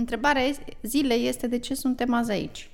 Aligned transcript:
Întrebarea 0.00 0.42
zilei 0.82 1.26
este 1.26 1.46
de 1.46 1.58
ce 1.58 1.74
suntem 1.74 2.14
azi 2.14 2.30
aici. 2.30 2.70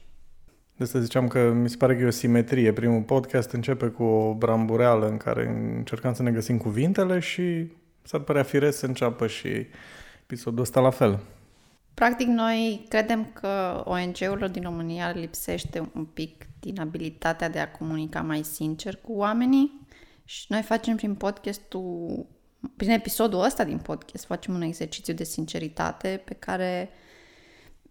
De 0.76 0.84
asta 0.84 1.00
ziceam 1.00 1.28
că 1.28 1.52
mi 1.52 1.68
se 1.68 1.76
pare 1.76 1.96
că 1.96 2.02
e 2.02 2.06
o 2.06 2.10
simetrie. 2.10 2.72
Primul 2.72 3.02
podcast 3.02 3.50
începe 3.50 3.86
cu 3.86 4.02
o 4.02 4.34
brambureală 4.34 5.08
în 5.08 5.16
care 5.16 5.48
încercăm 5.76 6.14
să 6.14 6.22
ne 6.22 6.30
găsim 6.30 6.58
cuvintele 6.58 7.18
și 7.18 7.72
s-ar 8.02 8.20
părea 8.20 8.42
firesc 8.42 8.78
să 8.78 8.86
înceapă 8.86 9.26
și 9.26 9.48
episodul 10.22 10.60
ăsta 10.60 10.80
la 10.80 10.90
fel. 10.90 11.20
Practic, 11.94 12.26
noi 12.26 12.86
credem 12.88 13.30
că 13.32 13.82
ONG-urilor 13.84 14.48
din 14.48 14.62
România 14.62 15.10
lipsește 15.10 15.90
un 15.94 16.04
pic 16.04 16.46
din 16.60 16.80
abilitatea 16.80 17.48
de 17.48 17.58
a 17.58 17.70
comunica 17.70 18.20
mai 18.22 18.42
sincer 18.42 18.96
cu 18.96 19.12
oamenii 19.12 19.86
și 20.24 20.46
noi 20.48 20.62
facem 20.62 20.96
prin 20.96 21.14
podcastul, 21.14 22.26
prin 22.76 22.90
episodul 22.90 23.44
ăsta 23.44 23.64
din 23.64 23.78
podcast, 23.78 24.24
facem 24.24 24.54
un 24.54 24.62
exercițiu 24.62 25.14
de 25.14 25.24
sinceritate 25.24 26.22
pe 26.24 26.34
care 26.34 26.90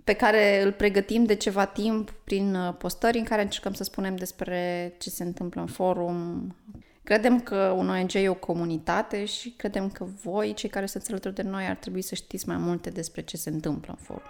pe 0.05 0.13
care 0.13 0.61
îl 0.61 0.71
pregătim 0.71 1.23
de 1.23 1.35
ceva 1.35 1.66
timp 1.66 2.11
prin 2.23 2.55
uh, 2.55 2.73
postări 2.77 3.17
în 3.17 3.23
care 3.23 3.41
încercăm 3.41 3.73
să 3.73 3.84
spunem 3.84 4.16
despre 4.16 4.93
ce 4.97 5.09
se 5.09 5.23
întâmplă 5.23 5.61
în 5.61 5.67
forum. 5.67 6.55
Credem 7.03 7.39
că 7.39 7.55
un 7.55 7.89
ONG 7.89 8.13
e 8.13 8.30
o 8.30 8.33
comunitate 8.33 9.25
și 9.25 9.49
credem 9.57 9.89
că 9.89 10.05
voi, 10.23 10.53
cei 10.53 10.70
care 10.70 10.85
sunteți 10.85 11.11
alături 11.11 11.35
de 11.35 11.41
noi, 11.41 11.66
ar 11.66 11.75
trebui 11.75 12.02
să 12.02 12.16
știți 12.16 12.47
mai 12.47 12.57
multe 12.57 12.89
despre 12.89 13.21
ce 13.21 13.38
se 13.38 13.49
întâmplă 13.49 13.95
în 13.97 14.03
forum. 14.05 14.30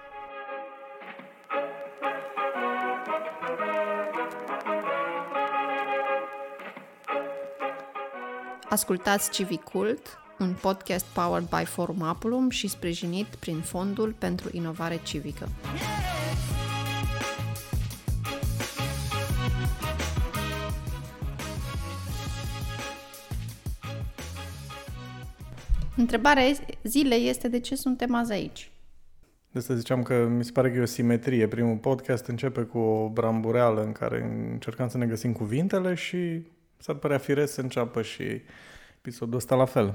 Ascultați 8.70 9.32
Civicult, 9.32 10.25
un 10.40 10.56
podcast 10.62 11.06
powered 11.06 11.50
by 11.50 11.66
Forum 11.66 12.02
Apulum 12.02 12.50
și 12.50 12.68
sprijinit 12.68 13.26
prin 13.26 13.60
Fondul 13.60 14.16
pentru 14.18 14.50
Inovare 14.52 15.00
Civică. 15.04 15.50
Întrebarea 25.98 26.44
zilei 26.84 27.30
este 27.30 27.48
de 27.48 27.60
ce 27.60 27.76
suntem 27.76 28.16
azi 28.16 28.32
aici. 28.32 28.72
De 29.52 29.60
asta 29.60 29.76
ziceam 29.76 30.04
că 30.04 30.28
mi 30.28 30.44
se 30.44 30.52
pare 30.52 30.72
că 30.72 30.78
e 30.78 30.82
o 30.82 30.86
simetrie. 30.86 31.48
Primul 31.48 31.78
podcast 31.78 32.26
începe 32.26 32.62
cu 32.62 32.78
o 32.78 33.10
brambureală 33.10 33.84
în 33.84 33.92
care 33.92 34.48
încercăm 34.52 34.88
să 34.88 34.98
ne 34.98 35.06
găsim 35.06 35.34
cuvintele 35.34 35.94
și 35.94 36.42
s-ar 36.78 36.96
părea 36.96 37.18
firesc 37.18 37.54
să 37.54 37.62
înceapă 37.62 38.02
și 38.02 38.24
episodul 38.98 39.36
ăsta 39.36 39.56
la 39.56 39.66
fel. 39.66 39.94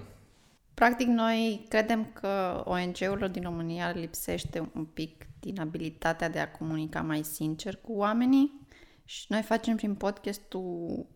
Practic, 0.75 1.07
noi 1.07 1.67
credem 1.69 2.11
că 2.13 2.63
ONG-urilor 2.65 3.29
din 3.29 3.43
România 3.43 3.91
lipsește 3.91 4.71
un 4.75 4.85
pic 4.85 5.27
din 5.41 5.61
abilitatea 5.61 6.29
de 6.29 6.39
a 6.39 6.51
comunica 6.51 7.01
mai 7.01 7.23
sincer 7.23 7.77
cu 7.77 7.93
oamenii 7.93 8.67
și 9.05 9.27
noi 9.29 9.43
facem 9.43 9.77
prin 9.77 9.95
podcastul, 9.95 11.07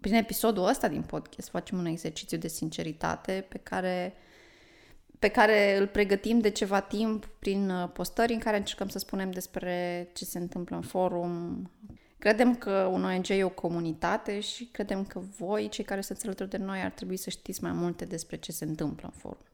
prin 0.00 0.14
episodul 0.14 0.68
ăsta 0.68 0.88
din 0.88 1.02
podcast, 1.02 1.48
facem 1.48 1.78
un 1.78 1.86
exercițiu 1.86 2.38
de 2.38 2.48
sinceritate 2.48 3.46
pe 3.48 3.58
care 3.58 4.14
pe 5.18 5.30
care 5.30 5.76
îl 5.76 5.86
pregătim 5.86 6.38
de 6.38 6.48
ceva 6.48 6.80
timp 6.80 7.26
prin 7.38 7.70
uh, 7.70 7.90
postări 7.92 8.32
în 8.32 8.38
care 8.38 8.56
încercăm 8.56 8.88
să 8.88 8.98
spunem 8.98 9.30
despre 9.30 10.08
ce 10.14 10.24
se 10.24 10.38
întâmplă 10.38 10.76
în 10.76 10.82
forum, 10.82 11.70
Credem 12.24 12.54
că 12.54 12.88
un 12.92 13.04
ONG 13.04 13.28
e 13.28 13.44
o 13.44 13.48
comunitate 13.48 14.40
și 14.40 14.64
credem 14.64 15.04
că 15.04 15.20
voi, 15.38 15.68
cei 15.68 15.84
care 15.84 16.00
sunteți 16.00 16.26
alături 16.26 16.50
de 16.50 16.56
noi, 16.56 16.80
ar 16.80 16.90
trebui 16.90 17.16
să 17.16 17.30
știți 17.30 17.62
mai 17.62 17.72
multe 17.72 18.04
despre 18.04 18.36
ce 18.36 18.52
se 18.52 18.64
întâmplă 18.64 19.10
în 19.12 19.18
forum. 19.20 19.44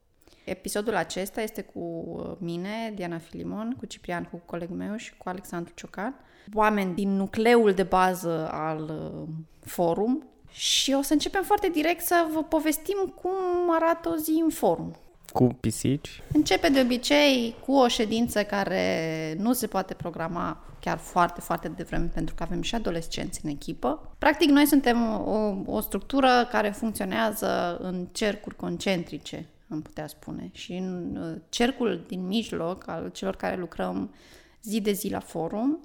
Episodul 0.45 0.95
acesta 0.95 1.41
este 1.41 1.62
cu 1.62 1.79
uh, 1.79 2.37
mine, 2.39 2.93
Diana 2.95 3.19
Filimon, 3.19 3.75
cu 3.79 3.87
Ciprian, 3.87 4.25
cu 4.25 4.43
colegul 4.45 4.77
meu 4.77 4.97
și 4.97 5.17
cu 5.17 5.29
Alexandru 5.29 5.73
Ciocan, 5.75 6.15
oameni 6.55 6.95
din 6.95 7.17
nucleul 7.17 7.73
de 7.73 7.83
bază 7.83 8.49
al 8.51 8.83
uh, 8.83 9.29
forum 9.61 10.29
și 10.51 10.93
o 10.93 11.03
să 11.03 11.12
începem 11.12 11.43
foarte 11.43 11.69
direct 11.69 12.05
să 12.05 12.27
vă 12.33 12.43
povestim 12.43 13.15
cum 13.23 13.34
arată 13.71 14.09
o 14.09 14.17
zi 14.17 14.41
în 14.43 14.50
forum. 14.50 14.97
Cu 15.33 15.45
pisici? 15.61 16.23
Începe 16.33 16.69
de 16.69 16.81
obicei 16.81 17.55
cu 17.67 17.73
o 17.73 17.89
ședință 17.89 18.43
care 18.43 19.35
nu 19.39 19.53
se 19.53 19.67
poate 19.67 19.95
programa 19.95 20.65
chiar 20.81 20.99
foarte, 20.99 21.41
foarte 21.41 21.69
devreme, 21.69 22.11
pentru 22.15 22.35
că 22.35 22.43
avem 22.43 22.63
și 22.63 22.75
adolescenți 22.75 23.41
în 23.45 23.51
echipă. 23.51 24.15
Practic, 24.19 24.49
noi 24.49 24.67
suntem 24.67 25.19
o, 25.19 25.55
o 25.67 25.81
structură 25.81 26.49
care 26.51 26.71
funcționează 26.71 27.79
în 27.81 28.07
cercuri 28.13 28.57
concentrice, 28.57 29.47
am 29.69 29.83
putea 29.83 30.07
spune. 30.07 30.51
Și 30.53 30.73
în 30.73 31.19
uh, 31.21 31.41
cercul 31.49 32.05
din 32.07 32.27
mijloc 32.27 32.89
al 32.89 33.11
celor 33.12 33.37
care 33.37 33.57
lucrăm 33.57 34.15
zi 34.62 34.81
de 34.81 34.93
zi 34.93 35.09
la 35.09 35.21
forum, 35.21 35.79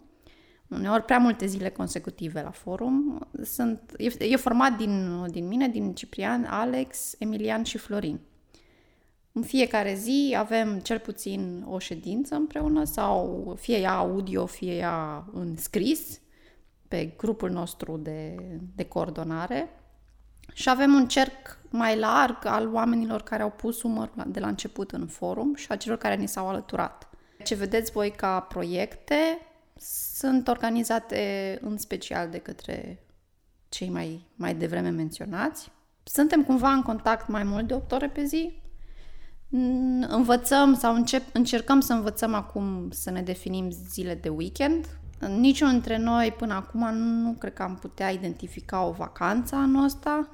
uneori 0.68 1.04
prea 1.04 1.18
multe 1.18 1.46
zile 1.46 1.70
consecutive 1.70 2.42
la 2.42 2.52
forum, 2.52 3.28
sunt, 3.44 3.80
e, 3.98 4.26
e 4.26 4.36
format 4.36 4.78
din, 4.78 5.26
din 5.30 5.48
mine, 5.48 5.68
din 5.68 5.94
Ciprian, 5.94 6.46
Alex, 6.50 7.16
Emilian 7.20 7.64
și 7.64 7.78
Florin. 7.78 8.20
În 9.38 9.44
fiecare 9.44 9.94
zi 9.94 10.35
avem 10.38 10.79
cel 10.79 11.00
puțin 11.00 11.66
o 11.69 11.79
ședință 11.79 12.35
împreună 12.35 12.84
sau 12.84 13.53
fie 13.59 13.78
ea 13.78 13.96
audio, 13.97 14.46
fie 14.46 14.75
ea 14.75 15.28
în 15.34 15.57
scris 15.57 16.19
pe 16.88 17.13
grupul 17.18 17.50
nostru 17.50 17.97
de, 17.97 18.35
de 18.75 18.85
coordonare 18.85 19.69
și 20.53 20.69
avem 20.69 20.94
un 20.94 21.07
cerc 21.07 21.59
mai 21.69 21.97
larg 21.97 22.46
al 22.46 22.73
oamenilor 22.73 23.22
care 23.22 23.44
au 23.44 23.50
pus 23.50 23.84
umărul 23.84 24.23
de 24.28 24.40
la 24.40 24.47
început 24.47 24.91
în 24.91 25.07
forum 25.07 25.56
și 25.56 25.72
a 25.72 25.75
celor 25.75 25.97
care 25.97 26.16
ni 26.16 26.28
s-au 26.28 26.47
alăturat. 26.47 27.09
Ce 27.44 27.56
vedeți 27.56 27.91
voi 27.91 28.12
ca 28.12 28.40
proiecte 28.40 29.38
sunt 30.16 30.47
organizate 30.47 31.57
în 31.62 31.78
special 31.78 32.29
de 32.29 32.38
către 32.38 33.06
cei 33.69 33.90
mai, 33.90 34.25
mai 34.35 34.56
devreme 34.56 34.90
menționați. 34.90 35.72
Suntem 36.03 36.44
cumva 36.44 36.72
în 36.72 36.81
contact 36.81 37.28
mai 37.28 37.44
mult 37.44 37.67
de 37.67 37.73
8 37.73 37.91
ore 37.91 38.09
pe 38.09 38.23
zi, 38.23 38.63
învățăm 40.08 40.74
sau 40.74 40.96
încep, 40.96 41.24
încercăm 41.34 41.80
să 41.80 41.94
învățăm 41.94 42.34
acum 42.34 42.88
să 42.92 43.12
ne 43.12 43.22
definim 43.22 43.70
zile 43.72 44.16
de 44.16 44.30
weekend. 44.30 44.86
Niciunul 45.28 45.74
dintre 45.74 45.98
noi 45.98 46.32
până 46.38 46.54
acum 46.54 46.94
nu 46.96 47.32
cred 47.40 47.54
că 47.54 47.64
am 47.64 47.76
putea 47.76 48.10
identifica 48.10 48.84
o 48.84 48.92
vacanță 48.92 49.56
anul 49.56 49.84
ăsta. 49.84 50.30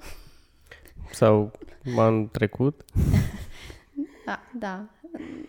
Sau 1.12 1.52
anul 1.98 2.28
trecut? 2.32 2.86
da, 4.26 4.40
da. 4.60 4.86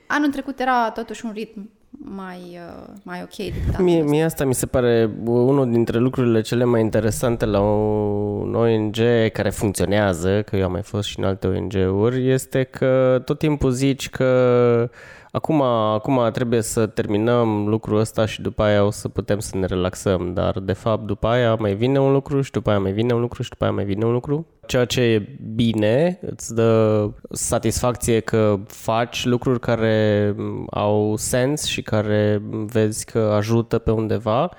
Anul 0.06 0.30
trecut 0.30 0.60
era 0.60 0.90
totuși 0.90 1.24
un 1.24 1.32
ritm 1.32 1.70
mai, 2.04 2.40
uh, 2.52 2.84
mai 3.02 3.20
ok 3.22 3.36
decât 3.36 3.78
mie, 3.78 4.02
mie 4.02 4.24
asta 4.24 4.44
mi 4.44 4.54
se 4.54 4.66
pare 4.66 5.10
unul 5.24 5.70
dintre 5.70 5.98
lucrurile 5.98 6.40
cele 6.40 6.64
mai 6.64 6.80
interesante 6.80 7.44
la 7.44 7.60
un 7.60 8.54
ONG 8.54 8.96
care 9.32 9.50
funcționează, 9.50 10.42
că 10.42 10.56
eu 10.56 10.64
am 10.64 10.72
mai 10.72 10.82
fost 10.82 11.08
și 11.08 11.18
în 11.18 11.24
alte 11.24 11.46
ONG-uri, 11.46 12.30
este 12.30 12.62
că 12.62 13.22
tot 13.24 13.38
timpul 13.38 13.70
zici 13.70 14.10
că 14.10 14.90
acum, 15.32 15.62
acum 15.62 16.30
trebuie 16.32 16.62
să 16.62 16.86
terminăm 16.86 17.68
lucrul 17.68 17.98
ăsta 17.98 18.26
și 18.26 18.42
după 18.42 18.62
aia 18.62 18.84
o 18.84 18.90
să 18.90 19.08
putem 19.08 19.38
să 19.38 19.56
ne 19.56 19.66
relaxăm, 19.66 20.32
dar 20.34 20.58
de 20.60 20.72
fapt 20.72 21.06
după 21.06 21.26
aia 21.26 21.54
mai 21.54 21.74
vine 21.74 22.00
un 22.00 22.12
lucru 22.12 22.40
și 22.40 22.50
după 22.50 22.70
aia 22.70 22.78
mai 22.78 22.92
vine 22.92 23.14
un 23.14 23.20
lucru 23.20 23.42
și 23.42 23.48
după 23.48 23.64
aia 23.64 23.72
mai 23.72 23.84
vine 23.84 24.04
un 24.04 24.12
lucru 24.12 24.46
ceea 24.66 24.84
ce 24.84 25.00
e 25.00 25.38
bine, 25.54 26.18
îți 26.20 26.54
dă 26.54 27.10
satisfacție 27.30 28.20
că 28.20 28.58
faci 28.66 29.24
lucruri 29.24 29.60
care 29.60 30.34
au 30.70 31.16
sens 31.16 31.64
și 31.64 31.82
care 31.82 32.42
vezi 32.66 33.04
că 33.04 33.18
ajută 33.18 33.78
pe 33.78 33.90
undeva, 33.90 34.50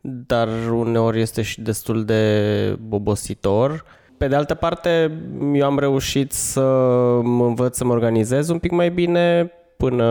dar 0.00 0.48
uneori 0.70 1.20
este 1.20 1.42
și 1.42 1.60
destul 1.60 2.04
de 2.04 2.78
obositor. 2.90 3.84
Pe 4.18 4.28
de 4.28 4.34
altă 4.34 4.54
parte, 4.54 5.20
eu 5.54 5.64
am 5.64 5.78
reușit 5.78 6.32
să 6.32 6.60
mă 7.22 7.46
învăț 7.46 7.76
să 7.76 7.84
mă 7.84 7.92
organizez 7.92 8.48
un 8.48 8.58
pic 8.58 8.70
mai 8.70 8.90
bine. 8.90 9.52
Până 9.82 10.04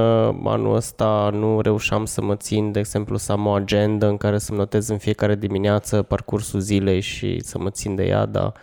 anul 0.43 0.75
ăsta 0.75 1.29
nu 1.33 1.61
reușeam 1.61 2.05
să 2.05 2.21
mă 2.21 2.35
țin, 2.35 2.71
de 2.71 2.79
exemplu, 2.79 3.17
să 3.17 3.31
am 3.31 3.45
o 3.45 3.53
agenda 3.53 4.07
în 4.07 4.17
care 4.17 4.37
să-mi 4.37 4.57
notez 4.57 4.87
în 4.87 4.97
fiecare 4.97 5.35
dimineață 5.35 6.01
parcursul 6.01 6.59
zilei 6.59 6.99
și 6.99 7.39
să 7.43 7.59
mă 7.59 7.69
țin 7.69 7.95
de 7.95 8.03
ea, 8.03 8.25
dar 8.25 8.53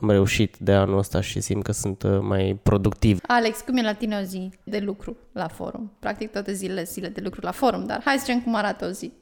am 0.00 0.10
reușit 0.10 0.56
de 0.58 0.72
anul 0.72 0.98
ăsta 0.98 1.20
și 1.20 1.40
simt 1.40 1.62
că 1.62 1.72
sunt 1.72 2.02
uh, 2.02 2.18
mai 2.22 2.60
productiv. 2.62 3.20
Alex, 3.26 3.60
cum 3.60 3.76
e 3.76 3.82
la 3.82 3.92
tine 3.92 4.18
o 4.18 4.22
zi 4.22 4.50
de 4.64 4.78
lucru 4.78 5.16
la 5.32 5.48
forum? 5.48 5.92
Practic 5.98 6.30
toate 6.30 6.52
zilele 6.52 6.82
zile 6.82 7.08
de 7.08 7.20
lucru 7.20 7.40
la 7.42 7.50
forum, 7.50 7.86
dar 7.86 8.00
hai 8.04 8.14
să 8.16 8.24
zicem 8.24 8.42
cum 8.42 8.54
arată 8.54 8.86
o 8.86 8.90
zi. 8.90 9.12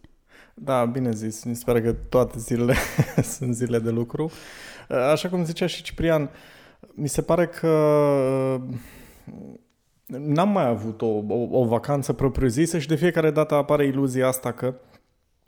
Da, 0.55 0.85
bine 0.85 1.11
zis. 1.11 1.45
Mi 1.45 1.57
se 1.57 1.63
pare 1.67 1.83
că 1.83 1.93
toate 1.93 2.39
zilele 2.39 2.75
sunt 3.37 3.55
zile 3.55 3.79
de 3.79 3.91
lucru. 3.91 4.31
Uh, 4.89 4.97
așa 4.97 5.29
cum 5.29 5.45
zicea 5.45 5.67
și 5.67 5.83
Ciprian, 5.83 6.31
mi 6.95 7.09
se 7.09 7.23
pare 7.23 7.47
că 7.47 7.69
uh, 7.69 8.75
n-am 10.09 10.49
mai 10.49 10.67
avut 10.67 11.03
o, 11.03 11.07
o, 11.07 11.49
o 11.51 11.65
vacanță 11.65 12.13
propriu-zisă 12.13 12.79
și 12.79 12.89
de 12.89 12.95
fiecare 12.95 13.31
dată 13.31 13.55
apare 13.55 13.87
iluzia 13.87 14.27
asta 14.27 14.53
că 14.53 14.75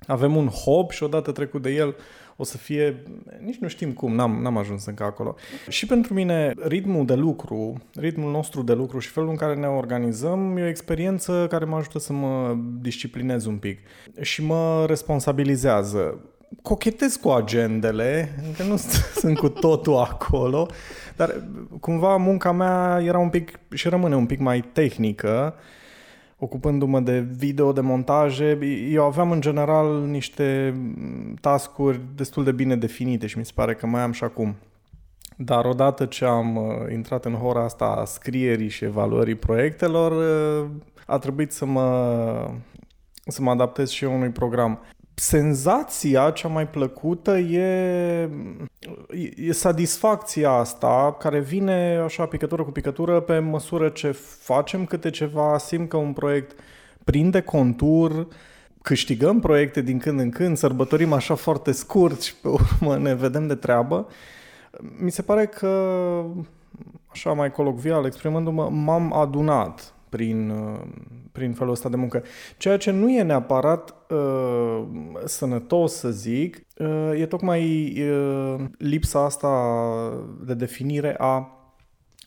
avem 0.06 0.36
un 0.36 0.46
hub 0.46 0.90
și 0.90 1.02
odată 1.02 1.32
trecut 1.32 1.62
de 1.62 1.70
el 1.70 1.96
o 2.36 2.44
să 2.44 2.56
fie, 2.56 3.02
nici 3.44 3.56
nu 3.56 3.68
știm 3.68 3.92
cum, 3.92 4.14
n-am, 4.14 4.42
n-am 4.42 4.56
ajuns 4.56 4.86
încă 4.86 5.04
acolo. 5.04 5.34
Și 5.68 5.86
pentru 5.86 6.14
mine, 6.14 6.54
ritmul 6.62 7.06
de 7.06 7.14
lucru, 7.14 7.82
ritmul 7.94 8.30
nostru 8.30 8.62
de 8.62 8.72
lucru 8.72 8.98
și 8.98 9.08
felul 9.08 9.28
în 9.28 9.36
care 9.36 9.54
ne 9.54 9.66
organizăm 9.66 10.56
e 10.56 10.62
o 10.62 10.66
experiență 10.66 11.46
care 11.48 11.64
mă 11.64 11.76
ajută 11.76 11.98
să 11.98 12.12
mă 12.12 12.56
disciplinez 12.80 13.44
un 13.44 13.56
pic 13.56 13.78
și 14.20 14.44
mă 14.44 14.84
responsabilizează 14.86 16.20
cochetez 16.62 17.17
cu 17.17 17.29
agendele, 17.29 18.29
încă 18.47 18.62
nu 18.62 18.76
sunt 19.20 19.38
cu 19.38 19.49
totul 19.49 19.97
acolo, 19.97 20.69
dar 21.17 21.44
cumva 21.81 22.17
munca 22.17 22.52
mea 22.52 23.00
era 23.05 23.19
un 23.19 23.29
pic 23.29 23.58
și 23.75 23.88
rămâne 23.88 24.17
un 24.17 24.26
pic 24.26 24.38
mai 24.38 24.61
tehnică, 24.73 25.55
ocupându-mă 26.38 27.00
de 27.00 27.19
video, 27.19 27.73
de 27.73 27.81
montaje. 27.81 28.58
Eu 28.91 29.05
aveam 29.05 29.31
în 29.31 29.41
general 29.41 30.06
niște 30.06 30.75
tascuri 31.41 32.00
destul 32.14 32.44
de 32.44 32.53
bine 32.53 32.76
definite 32.76 33.26
și 33.26 33.38
mi 33.38 33.44
se 33.44 33.53
pare 33.55 33.75
că 33.75 33.87
mai 33.87 34.03
am 34.03 34.12
și 34.12 34.25
acum. 34.25 34.56
Dar 35.37 35.64
odată 35.64 36.05
ce 36.05 36.25
am 36.25 36.56
uh, 36.56 36.93
intrat 36.93 37.25
în 37.25 37.35
hora 37.35 37.64
asta 37.64 37.85
a 37.85 38.05
scrierii 38.05 38.69
și 38.69 38.85
evaluării 38.85 39.35
proiectelor, 39.35 40.12
uh, 40.62 40.70
a 41.06 41.19
trebuit 41.19 41.53
să 41.53 41.64
mă, 41.64 42.50
să 43.26 43.43
mă 43.43 43.50
adaptez 43.50 43.91
și 43.91 44.05
eu 44.05 44.14
unui 44.14 44.29
program 44.29 44.81
senzația 45.14 46.30
cea 46.30 46.48
mai 46.48 46.68
plăcută 46.68 47.38
e, 47.38 48.30
e 49.36 49.52
satisfacția 49.52 50.50
asta 50.50 51.16
care 51.18 51.40
vine 51.40 52.00
așa 52.04 52.26
picătură 52.26 52.64
cu 52.64 52.70
picătură 52.70 53.20
pe 53.20 53.38
măsură 53.38 53.88
ce 53.88 54.10
facem 54.40 54.84
câte 54.84 55.10
ceva, 55.10 55.58
simt 55.58 55.88
că 55.88 55.96
un 55.96 56.12
proiect 56.12 56.60
prinde 57.04 57.40
contur, 57.40 58.26
câștigăm 58.82 59.40
proiecte 59.40 59.80
din 59.80 59.98
când 59.98 60.20
în 60.20 60.30
când, 60.30 60.56
sărbătorim 60.56 61.12
așa 61.12 61.34
foarte 61.34 61.72
scurt 61.72 62.20
și 62.22 62.34
pe 62.34 62.48
urmă 62.48 62.96
ne 62.96 63.14
vedem 63.14 63.46
de 63.46 63.54
treabă. 63.54 64.06
Mi 64.98 65.10
se 65.10 65.22
pare 65.22 65.46
că, 65.46 66.24
așa 67.06 67.32
mai 67.32 67.50
colocvial 67.50 68.04
exprimându-mă, 68.04 68.68
m-am 68.68 69.12
adunat 69.12 69.94
prin, 70.08 70.50
uh, 70.50 70.80
prin 71.32 71.53
felul 71.53 71.73
ăsta 71.73 71.88
de 71.88 71.97
muncă. 71.97 72.23
Ceea 72.56 72.77
ce 72.77 72.91
nu 72.91 73.11
e 73.11 73.23
neapărat 73.23 73.94
uh, 74.11 74.82
sănătos, 75.25 75.93
să 75.93 76.11
zic, 76.11 76.67
uh, 76.79 77.21
e 77.21 77.27
tocmai 77.27 77.94
uh, 78.11 78.65
lipsa 78.79 79.25
asta 79.25 79.50
de 80.44 80.55
definire 80.55 81.15
a 81.19 81.55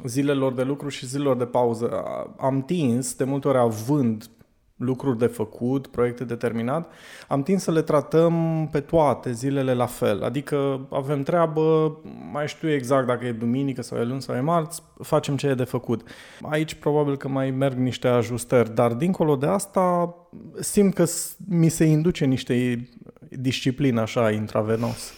zilelor 0.06 0.54
de 0.54 0.64
lucru 0.64 0.90
și 0.90 1.06
zilelor 1.06 1.38
de 1.38 1.46
pauză. 1.46 2.04
Am 2.38 2.62
tins, 2.62 3.16
de 3.16 3.24
multe 3.24 3.48
ori 3.48 3.58
având 3.58 4.26
lucruri 4.76 5.18
de 5.18 5.26
făcut, 5.26 5.88
proiecte 5.88 6.24
de 6.24 6.36
terminat, 6.36 6.92
am 7.28 7.44
tins 7.44 7.64
să 7.64 7.72
le 7.72 7.82
tratăm 7.82 8.68
pe 8.72 8.80
toate 8.80 9.32
zilele 9.32 9.74
la 9.74 9.86
fel. 9.86 10.24
Adică 10.24 10.88
avem 10.92 11.24
treabă, 11.24 11.98
mai 12.32 12.48
știu 12.48 12.72
exact 12.72 13.08
dacă 13.08 13.26
e 13.26 13.32
duminică 13.32 13.82
sau 13.82 13.98
e 13.98 14.04
luni 14.04 14.22
sau 14.22 14.36
e 14.36 14.40
marți, 14.40 14.84
facem 15.02 15.38
ce 15.38 15.48
e 15.48 15.54
de 15.54 15.64
făcut. 15.64 16.08
Aici 16.42 16.74
probabil 16.74 17.18
că 17.18 17.28
mai 17.28 17.52
merg 17.52 17.78
niște 17.78 18.08
ajustări, 18.08 18.76
dar 18.76 18.94
dincolo 18.94 19.36
de 19.36 19.46
asta 19.46 20.16
simt 20.60 20.94
că 20.94 21.06
mi 21.48 21.70
se 21.70 21.84
induce 21.86 22.26
niște 22.26 22.88
disciplină 23.30 24.02
așa 24.02 24.32
intravenos. 24.32 25.14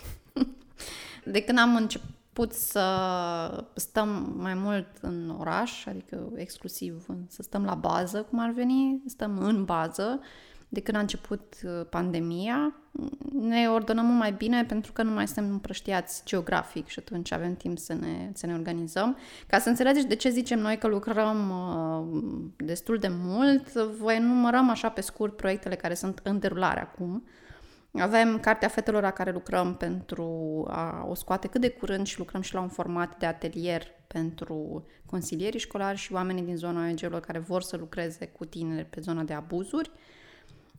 De 1.23 1.41
când 1.41 1.59
am 1.59 1.75
început 1.75 2.09
început 2.35 2.59
să 2.59 3.65
stăm 3.75 4.35
mai 4.37 4.53
mult 4.53 4.87
în 5.01 5.35
oraș, 5.39 5.85
adică 5.85 6.31
exclusiv 6.35 7.05
să 7.27 7.41
stăm 7.41 7.63
la 7.63 7.73
bază, 7.73 8.21
cum 8.29 8.39
ar 8.39 8.49
veni, 8.49 9.01
stăm 9.05 9.37
în 9.37 9.65
bază. 9.65 10.19
De 10.69 10.81
când 10.81 10.97
a 10.97 10.99
început 10.99 11.53
uh, 11.63 11.85
pandemia, 11.89 12.75
ne 13.31 13.67
ordonăm 13.69 14.05
mult 14.05 14.17
mai 14.17 14.31
bine 14.31 14.63
pentru 14.63 14.91
că 14.91 15.03
nu 15.03 15.11
mai 15.11 15.27
suntem 15.27 15.51
împrăștiați 15.51 16.21
geografic 16.25 16.87
și 16.87 16.99
atunci 16.99 17.31
avem 17.31 17.55
timp 17.55 17.77
să 17.77 17.93
ne, 17.93 18.31
să 18.33 18.45
ne 18.45 18.53
organizăm. 18.53 19.17
Ca 19.47 19.59
să 19.59 19.69
înțelegeți 19.69 20.07
de 20.07 20.15
ce 20.15 20.29
zicem 20.29 20.59
noi 20.59 20.77
că 20.77 20.87
lucrăm 20.87 21.49
uh, 21.49 22.65
destul 22.65 22.97
de 22.97 23.09
mult, 23.11 23.73
voi 23.73 24.19
numărăm 24.19 24.69
așa 24.69 24.89
pe 24.89 25.01
scurt 25.01 25.35
proiectele 25.35 25.75
care 25.75 25.93
sunt 25.93 26.19
în 26.23 26.39
derulare 26.39 26.81
acum. 26.81 27.23
Avem 27.99 28.39
Cartea 28.39 28.67
Fetelor 28.67 29.01
la 29.01 29.11
care 29.11 29.31
lucrăm 29.31 29.75
pentru 29.75 30.23
a 30.69 31.05
o 31.09 31.13
scoate 31.13 31.47
cât 31.47 31.61
de 31.61 31.69
curând 31.69 32.05
și 32.05 32.17
lucrăm 32.17 32.41
și 32.41 32.53
la 32.53 32.59
un 32.59 32.67
format 32.67 33.17
de 33.17 33.25
atelier 33.25 33.87
pentru 34.07 34.85
consilierii 35.05 35.59
școlari 35.59 35.97
și 35.97 36.13
oamenii 36.13 36.43
din 36.43 36.57
zona 36.57 36.87
ONG-urilor 36.87 37.19
care 37.19 37.39
vor 37.39 37.61
să 37.61 37.77
lucreze 37.77 38.25
cu 38.25 38.45
tineri 38.45 38.85
pe 38.85 39.01
zona 39.01 39.23
de 39.23 39.33
abuzuri. 39.33 39.91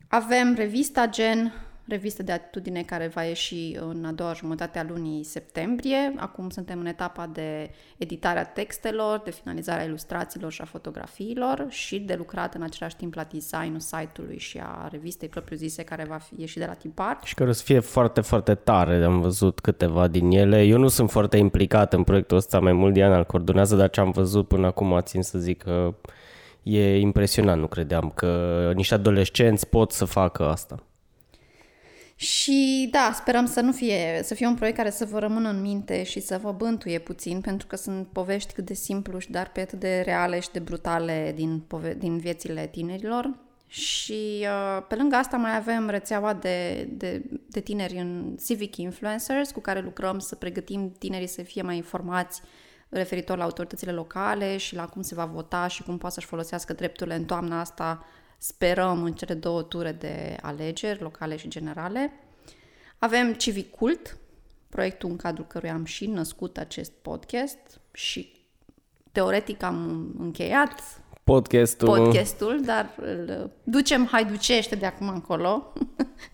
Avem 0.09 0.55
revista 0.55 1.07
Gen, 1.07 1.53
revistă 1.89 2.23
de 2.23 2.33
atitudine 2.33 2.83
care 2.83 3.07
va 3.07 3.23
ieși 3.23 3.77
în 3.81 4.05
a 4.05 4.13
doua 4.13 4.33
jumătate 4.33 4.79
a 4.79 4.85
lunii 4.89 5.25
septembrie. 5.25 6.15
Acum 6.17 6.51
suntem 6.51 6.79
în 6.79 6.87
etapa 6.87 7.27
de 7.33 7.71
editare 7.97 8.39
a 8.39 8.45
textelor, 8.45 9.21
de 9.25 9.31
finalizarea 9.31 9.85
ilustrațiilor 9.85 10.53
și 10.53 10.61
a 10.61 10.65
fotografiilor 10.65 11.67
și 11.69 11.99
de 11.99 12.15
lucrat 12.15 12.55
în 12.55 12.63
același 12.63 12.97
timp 12.97 13.15
la 13.15 13.25
designul 13.33 13.81
site-ului 13.81 14.39
și 14.39 14.61
a 14.63 14.89
revistei 14.91 15.29
propriu-zise 15.29 15.83
care 15.83 16.05
va 16.05 16.17
fi 16.17 16.35
ieși 16.41 16.59
de 16.59 16.65
la 16.67 16.73
tipar. 16.73 17.19
Și 17.25 17.35
care 17.35 17.51
o 17.51 17.53
să 17.53 17.63
fie 17.63 17.81
foarte, 17.81 18.21
foarte 18.21 18.55
tare. 18.55 19.05
Am 19.05 19.21
văzut 19.21 19.61
câteva 19.61 20.09
din 20.09 20.31
ele. 20.31 20.63
Eu 20.63 20.79
nu 20.79 20.89
sunt 20.89 21.11
foarte 21.11 21.37
implicat 21.37 21.93
în 21.93 22.03
proiectul 22.03 22.37
ăsta, 22.37 22.61
mai 22.61 22.73
mult 22.73 22.93
Diana 22.93 23.17
îl 23.17 23.25
coordonează, 23.25 23.77
dar 23.77 23.91
ce 23.91 24.01
am 24.01 24.11
văzut 24.11 24.49
până 24.49 24.67
acum 24.67 25.01
țin 25.03 25.23
să 25.23 25.39
zic 25.39 25.63
că 25.63 25.95
e 26.63 26.99
impresionant, 26.99 27.61
nu 27.61 27.67
credeam 27.67 28.13
că 28.15 28.73
niște 28.75 28.95
adolescenți 28.95 29.69
pot 29.69 29.93
să 29.93 30.05
facă 30.05 30.49
asta. 30.49 30.83
Și 32.17 32.89
da, 32.91 33.13
sperăm 33.15 33.47
să 33.47 33.61
nu 33.61 33.73
fie, 33.73 34.21
să 34.23 34.35
fie 34.35 34.47
un 34.47 34.55
proiect 34.55 34.77
care 34.77 34.91
să 34.91 35.05
vă 35.05 35.19
rămână 35.19 35.49
în 35.49 35.61
minte 35.61 36.03
și 36.03 36.21
să 36.21 36.39
vă 36.39 36.53
bântuie 36.53 36.99
puțin, 36.99 37.41
pentru 37.41 37.67
că 37.67 37.77
sunt 37.77 38.07
povești 38.07 38.53
cât 38.53 38.65
de 38.65 38.75
simplu 38.75 39.19
și 39.19 39.31
dar 39.31 39.51
pe 39.51 39.61
atât 39.61 39.79
de 39.79 40.03
reale 40.05 40.41
și 40.41 40.51
de 40.51 40.59
brutale 40.59 41.33
din, 41.35 41.61
pove- 41.61 41.95
din 41.95 42.19
viețile 42.19 42.67
tinerilor. 42.67 43.35
Și 43.67 44.41
uh, 44.41 44.85
pe 44.89 44.95
lângă 44.95 45.17
asta 45.17 45.37
mai 45.37 45.57
avem 45.57 45.89
rețeaua 45.89 46.35
de, 46.35 46.89
de, 46.91 47.23
de 47.49 47.61
tineri 47.61 47.97
în 47.97 48.37
Civic 48.45 48.77
Influencers 48.77 49.51
cu 49.51 49.61
care 49.61 49.81
lucrăm 49.81 50.19
să 50.19 50.35
pregătim 50.35 50.93
tinerii 50.99 51.27
să 51.27 51.43
fie 51.43 51.63
mai 51.63 51.77
informați 51.77 52.43
referitor 52.89 53.37
la 53.37 53.45
autoritățile 53.45 53.93
locale 53.93 54.57
și 54.57 54.75
la 54.75 54.87
cum 54.87 55.03
se 55.03 55.15
va 55.15 55.25
vota 55.25 55.67
și 55.67 55.83
cum 55.83 55.99
poate 55.99 56.15
să-și 56.15 56.27
folosească 56.27 56.73
drepturile 56.73 57.15
în 57.15 57.25
toamna 57.25 57.61
asta 57.61 58.05
sperăm 58.39 59.03
în 59.03 59.13
cele 59.13 59.35
două 59.35 59.63
ture 59.63 59.93
de 59.93 60.37
alegeri, 60.41 61.03
locale 61.03 61.37
și 61.37 61.49
generale. 61.49 62.13
Avem 62.99 63.35
Civic 63.35 63.71
Cult, 63.71 64.17
proiectul 64.69 65.09
în 65.09 65.17
cadrul 65.17 65.47
căruia 65.47 65.73
am 65.73 65.85
și 65.85 66.07
născut 66.07 66.59
acest 66.59 66.93
podcast 67.03 67.81
și 67.93 68.33
teoretic 69.13 69.63
am 69.63 70.11
încheiat 70.19 71.01
podcastul, 71.25 71.87
podcastul 71.87 72.61
dar 72.65 72.91
îl 72.97 73.51
ducem 73.63 74.09
haiducește 74.11 74.75
de 74.75 74.87
acum 74.87 75.09
încolo. 75.09 75.73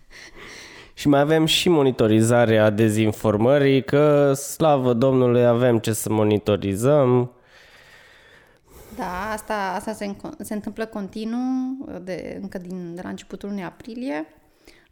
Și 0.95 1.07
mai 1.07 1.19
avem 1.19 1.45
și 1.45 1.69
monitorizarea 1.69 2.69
dezinformării, 2.69 3.83
că 3.83 4.33
slavă 4.33 4.93
Domnului 4.93 5.45
avem 5.45 5.79
ce 5.79 5.93
să 5.93 6.09
monitorizăm. 6.09 7.31
Da, 8.95 9.31
asta, 9.31 9.73
asta 9.75 9.93
se, 9.93 10.15
se 10.39 10.53
întâmplă 10.53 10.85
continuu 10.85 11.85
de, 12.03 12.39
încă 12.41 12.57
din, 12.57 12.95
de 12.95 13.01
la 13.01 13.09
începutul 13.09 13.49
lunii 13.49 13.63
aprilie. 13.63 14.25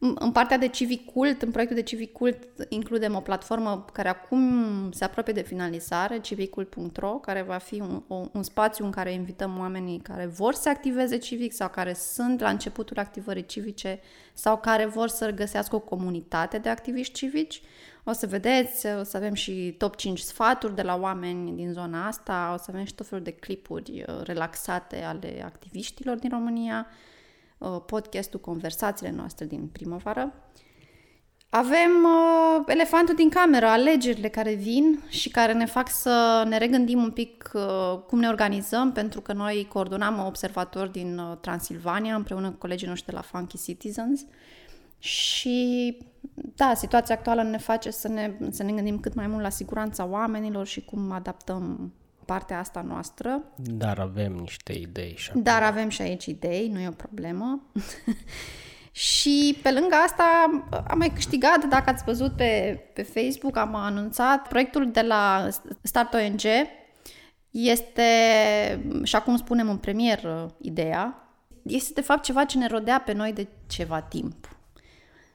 În 0.04 0.32
partea 0.32 0.58
de 0.58 0.68
civic 0.68 1.06
cult, 1.06 1.42
în 1.42 1.52
proiectul 1.52 1.78
de 1.78 1.84
civic 1.84 2.12
cult, 2.12 2.38
includem 2.70 3.16
o 3.16 3.20
platformă 3.20 3.86
care 3.94 4.10
acum 4.10 4.92
se 4.92 5.04
apropie 5.04 5.34
de 5.34 5.42
finalizare, 5.42 6.20
civicult.ro, 6.20 7.10
care 7.10 7.42
va 7.42 7.58
fi 7.58 7.82
un, 7.82 8.04
o, 8.08 8.26
un 8.32 8.44
spațiu 8.44 8.86
în 8.86 8.92
care 8.92 9.12
invităm 9.12 9.60
oamenii 9.60 10.00
care 10.00 10.26
vor 10.26 10.54
să 10.54 10.70
activeze 10.70 11.18
civic 11.18 11.54
sau 11.54 11.70
care 11.70 11.94
sunt 11.94 12.40
la 12.40 12.50
începutul 12.50 12.98
activării 12.98 13.46
civice 13.46 14.00
sau 14.34 14.58
care 14.58 14.86
vor 14.86 15.08
să 15.08 15.32
găsească 15.32 15.76
o 15.76 15.80
comunitate 15.80 16.58
de 16.58 16.70
activiști 16.70 17.14
civici. 17.14 17.62
O 18.04 18.12
să 18.12 18.28
vedeți, 18.28 18.88
o 18.88 19.04
să 19.04 19.18
avem 19.18 19.34
și 19.34 19.76
top 19.78 19.96
5 19.96 20.20
sfaturi 20.20 20.76
de 20.76 20.82
la 20.82 20.96
oameni 20.96 21.56
din 21.56 21.72
zona 21.72 22.08
asta, 22.08 22.52
o 22.54 22.58
să 22.58 22.66
avem 22.70 22.86
și 22.86 22.94
tot 22.94 23.08
felul 23.08 23.24
de 23.24 23.32
clipuri 23.32 24.06
uh, 24.08 24.22
relaxate 24.24 25.04
ale 25.04 25.42
activiștilor 25.46 26.18
din 26.18 26.30
România, 26.30 26.88
uh, 27.58 27.82
podcastul 27.86 28.40
Conversațiile 28.40 29.12
noastre 29.12 29.46
din 29.46 29.68
primăvară. 29.68 30.34
Avem 31.54 31.92
uh, 32.04 32.64
elefantul 32.68 33.16
din 33.16 33.30
cameră, 33.30 33.66
alegerile 33.66 34.28
care 34.28 34.54
vin 34.54 35.00
și 35.10 35.30
care 35.30 35.54
ne 35.54 35.66
fac 35.66 35.90
să 35.90 36.46
ne 36.48 36.58
regândim 36.58 37.04
un 37.04 37.12
pic 37.12 37.52
uh, 37.54 38.00
cum 38.08 38.20
ne 38.20 38.28
organizăm, 38.28 38.92
pentru 38.92 39.22
că 39.22 39.34
noi 39.34 39.68
coordonam 39.70 40.26
observatori 40.26 40.92
din 40.92 41.18
uh, 41.18 41.38
Transilvania 41.42 42.16
împreună 42.16 42.50
cu 42.50 42.58
colegii 42.58 42.88
noștri 42.88 43.10
de 43.10 43.16
la 43.16 43.22
Funky 43.22 43.64
Citizens 43.64 44.26
și 45.02 45.98
da, 46.56 46.74
situația 46.74 47.16
actuală 47.16 47.44
ne 47.44 47.58
face 47.58 47.92
să 47.92 48.08
ne, 48.08 48.34
să 48.50 48.64
ne 48.64 48.72
gândim 48.72 49.00
cât 49.00 49.14
mai 49.14 49.28
mult 49.28 49.42
la 49.42 49.50
siguranța 49.50 50.06
oamenilor 50.06 50.66
și 50.66 50.82
cum 50.82 51.12
adaptăm 51.12 51.94
partea 52.26 52.60
asta 52.60 52.82
noastră. 52.82 53.44
Dar 53.56 54.00
avem 54.00 54.34
niște 54.34 54.74
idei 54.74 55.14
și 55.18 55.30
acum. 55.30 55.42
Dar 55.42 55.64
avem 55.64 55.90
și 55.90 56.02
aici 56.02 56.26
idei, 56.26 56.68
nu 56.68 56.80
e 56.80 56.88
o 56.88 56.92
problemă. 56.92 57.62
Și 58.94 59.60
pe 59.62 59.72
lângă 59.72 59.96
asta 59.96 60.24
am 60.88 60.98
mai 60.98 61.12
câștigat, 61.14 61.66
dacă 61.66 61.90
ați 61.90 62.04
văzut 62.04 62.36
pe, 62.36 62.82
pe 62.94 63.04
Facebook, 63.04 63.58
am 63.58 63.76
anunțat 63.76 64.48
proiectul 64.48 64.92
de 64.92 65.02
la 65.02 65.48
Start 65.82 66.14
ONG. 66.14 66.42
Este, 67.52 68.04
și 69.04 69.16
acum 69.16 69.38
spunem 69.38 69.70
în 69.70 69.78
premier 69.78 70.20
ideea, 70.62 71.32
este 71.64 71.92
de 71.94 72.02
fapt 72.02 72.24
ceva 72.24 72.46
ce 72.46 72.58
ne 72.58 72.68
rodea 72.68 73.02
pe 73.06 73.14
noi 73.14 73.34
de 73.34 73.48
ceva 73.68 74.02
timp. 74.02 74.51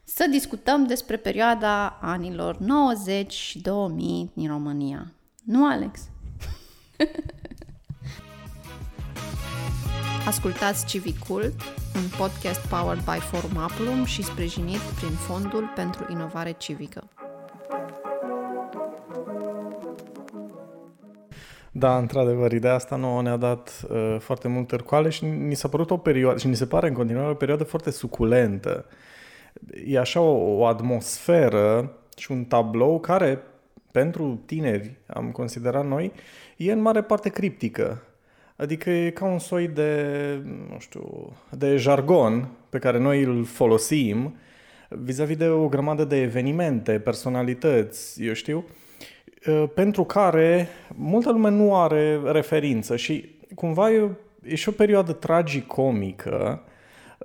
Să 0.08 0.26
discutăm 0.30 0.86
despre 0.86 1.16
perioada 1.16 1.98
anilor 2.00 2.56
90 2.58 3.32
și 3.32 3.58
2000 3.58 4.30
din 4.34 4.48
România. 4.48 5.12
Nu, 5.44 5.66
Alex? 5.66 6.00
Ascultați 10.26 10.86
Civicult, 10.86 11.54
un 11.94 12.02
podcast 12.18 12.66
powered 12.66 13.04
by 13.04 13.18
Forum 13.18 13.56
Apulum 13.56 14.04
și 14.04 14.22
sprijinit 14.22 14.78
prin 14.78 15.10
Fondul 15.10 15.72
pentru 15.74 16.06
Inovare 16.10 16.54
Civică. 16.58 17.08
Da, 21.72 21.98
într-adevăr, 21.98 22.52
ideea 22.52 22.74
asta 22.74 22.96
nouă 22.96 23.22
ne-a 23.22 23.36
dat 23.36 23.86
uh, 23.90 24.16
foarte 24.20 24.48
mult 24.48 24.66
târcoale 24.66 25.08
și 25.08 25.24
ni 25.24 25.54
s-a 25.54 25.68
părut 25.68 25.90
o 25.90 25.96
perioadă, 25.96 26.38
și 26.38 26.46
ni 26.46 26.56
se 26.56 26.66
pare 26.66 26.88
în 26.88 26.94
continuare 26.94 27.30
o 27.30 27.34
perioadă 27.34 27.64
foarte 27.64 27.90
suculentă. 27.90 28.84
E 29.86 29.98
așa 29.98 30.20
o, 30.20 30.58
o 30.58 30.66
atmosferă 30.66 31.92
și 32.16 32.32
un 32.32 32.44
tablou 32.44 33.00
care, 33.00 33.38
pentru 33.90 34.42
tineri, 34.46 34.94
am 35.06 35.30
considerat 35.30 35.86
noi, 35.86 36.12
e 36.56 36.72
în 36.72 36.80
mare 36.80 37.02
parte 37.02 37.28
criptică. 37.28 38.02
Adică 38.56 38.90
e 38.90 39.10
ca 39.10 39.24
un 39.24 39.38
soi 39.38 39.68
de, 39.68 40.02
nu 40.70 40.78
știu, 40.78 41.32
de 41.50 41.76
jargon 41.76 42.48
pe 42.68 42.78
care 42.78 42.98
noi 42.98 43.22
îl 43.22 43.44
folosim 43.44 44.34
vis-a-vis 44.88 45.36
de 45.36 45.48
o 45.48 45.68
grămadă 45.68 46.04
de 46.04 46.20
evenimente, 46.20 46.98
personalități, 46.98 48.24
eu 48.24 48.32
știu, 48.32 48.64
ă, 49.46 49.66
pentru 49.66 50.04
care 50.04 50.68
multă 50.94 51.30
lume 51.30 51.50
nu 51.50 51.76
are 51.76 52.20
referință 52.24 52.96
și 52.96 53.34
cumva 53.54 53.90
e, 53.90 54.10
e 54.42 54.54
și 54.54 54.68
o 54.68 54.72
perioadă 54.72 55.12
tragicomică. 55.12 56.62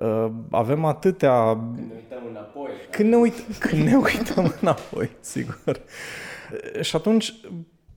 Ă, 0.00 0.32
avem 0.50 0.84
atâtea... 0.84 1.54
Când 1.54 1.88
ne 1.88 1.94
uităm 1.94 2.22
înapoi. 2.30 2.70
Când 2.90 3.08
ne, 3.08 3.16
uit... 3.16 3.34
Când 3.68 3.82
ne 3.82 3.96
uităm 3.96 4.54
înapoi, 4.60 5.10
sigur. 5.20 5.80
Și 6.80 6.96
atunci 6.96 7.34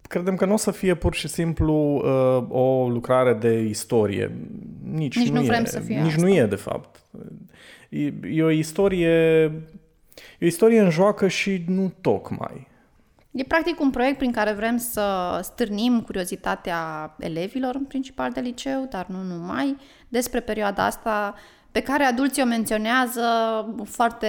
credem 0.07 0.35
că 0.35 0.45
nu 0.45 0.53
o 0.53 0.57
să 0.57 0.71
fie 0.71 0.95
pur 0.95 1.13
și 1.13 1.27
simplu 1.27 1.73
uh, 1.73 2.45
o 2.49 2.89
lucrare 2.89 3.33
de 3.33 3.59
istorie. 3.59 4.31
Nici, 4.91 5.17
nici 5.17 5.27
nu, 5.27 5.33
nu 5.33 5.43
e. 5.43 5.47
vrem 5.47 5.65
să 5.65 5.79
fie 5.79 6.01
Nici 6.01 6.11
asta. 6.11 6.21
nu 6.21 6.29
e, 6.29 6.45
de 6.45 6.55
fapt. 6.55 6.99
E, 7.89 8.13
e 8.29 8.43
o 8.43 8.49
istorie... 8.49 9.43
E 10.39 10.41
o 10.41 10.45
istorie 10.45 10.79
în 10.79 10.89
joacă 10.89 11.27
și 11.27 11.63
nu 11.67 11.93
tocmai. 12.01 12.67
E 13.31 13.43
practic 13.43 13.79
un 13.79 13.89
proiect 13.89 14.17
prin 14.17 14.31
care 14.31 14.51
vrem 14.51 14.77
să 14.77 15.39
stârnim 15.43 16.01
curiozitatea 16.01 17.15
elevilor, 17.19 17.75
în 17.75 17.83
principal 17.83 18.31
de 18.31 18.39
liceu, 18.39 18.87
dar 18.89 19.05
nu 19.07 19.21
numai, 19.21 19.77
despre 20.07 20.39
perioada 20.39 20.85
asta 20.85 21.35
pe 21.75 21.81
care 21.81 22.03
adulții 22.03 22.41
o 22.41 22.45
menționează 22.45 23.21
foarte 23.83 24.27